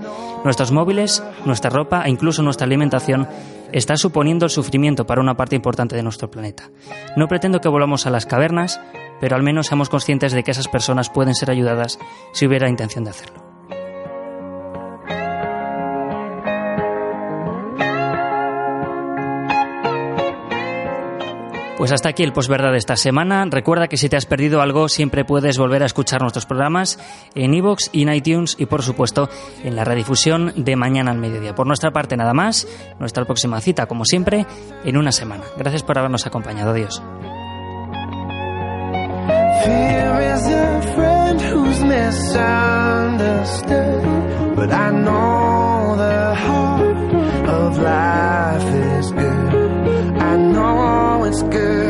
Nuestros 0.44 0.72
móviles, 0.72 1.22
nuestra 1.44 1.70
ropa 1.70 2.02
e 2.04 2.10
incluso 2.10 2.42
nuestra 2.42 2.66
alimentación 2.66 3.28
está 3.72 3.96
suponiendo 3.96 4.46
el 4.46 4.50
sufrimiento 4.50 5.06
para 5.06 5.20
una 5.20 5.36
parte 5.36 5.56
importante 5.56 5.96
de 5.96 6.02
nuestro 6.02 6.30
planeta. 6.30 6.70
No 7.16 7.26
pretendo 7.26 7.60
que 7.60 7.68
volvamos 7.68 8.06
a 8.06 8.10
las 8.10 8.26
cavernas, 8.26 8.80
pero 9.20 9.36
al 9.36 9.42
menos 9.42 9.66
seamos 9.66 9.88
conscientes 9.88 10.32
de 10.32 10.42
que 10.42 10.52
esas 10.52 10.68
personas 10.68 11.10
pueden 11.10 11.34
ser 11.34 11.50
ayudadas 11.50 11.98
si 12.32 12.46
hubiera 12.46 12.68
intención 12.68 13.04
de 13.04 13.10
hacerlo. 13.10 13.45
Pues 21.76 21.92
hasta 21.92 22.08
aquí 22.08 22.22
el 22.22 22.32
posverdad 22.32 22.72
de 22.72 22.78
esta 22.78 22.96
semana. 22.96 23.44
Recuerda 23.50 23.86
que 23.86 23.98
si 23.98 24.08
te 24.08 24.16
has 24.16 24.24
perdido 24.24 24.62
algo, 24.62 24.88
siempre 24.88 25.26
puedes 25.26 25.58
volver 25.58 25.82
a 25.82 25.86
escuchar 25.86 26.22
nuestros 26.22 26.46
programas 26.46 26.98
en 27.34 27.52
iVoox 27.52 27.90
y 27.92 28.02
en 28.02 28.14
iTunes 28.14 28.56
y, 28.58 28.64
por 28.64 28.82
supuesto, 28.82 29.28
en 29.62 29.76
la 29.76 29.84
redifusión 29.84 30.54
de 30.56 30.74
mañana 30.74 31.10
al 31.10 31.18
mediodía. 31.18 31.54
Por 31.54 31.66
nuestra 31.66 31.90
parte, 31.90 32.16
nada 32.16 32.32
más. 32.32 32.66
Nuestra 32.98 33.26
próxima 33.26 33.60
cita, 33.60 33.84
como 33.86 34.06
siempre, 34.06 34.46
en 34.84 34.96
una 34.96 35.12
semana. 35.12 35.44
Gracias 35.58 35.82
por 35.82 35.98
habernos 35.98 36.26
acompañado. 36.26 36.70
Adiós. 36.70 37.02
good. 51.42 51.85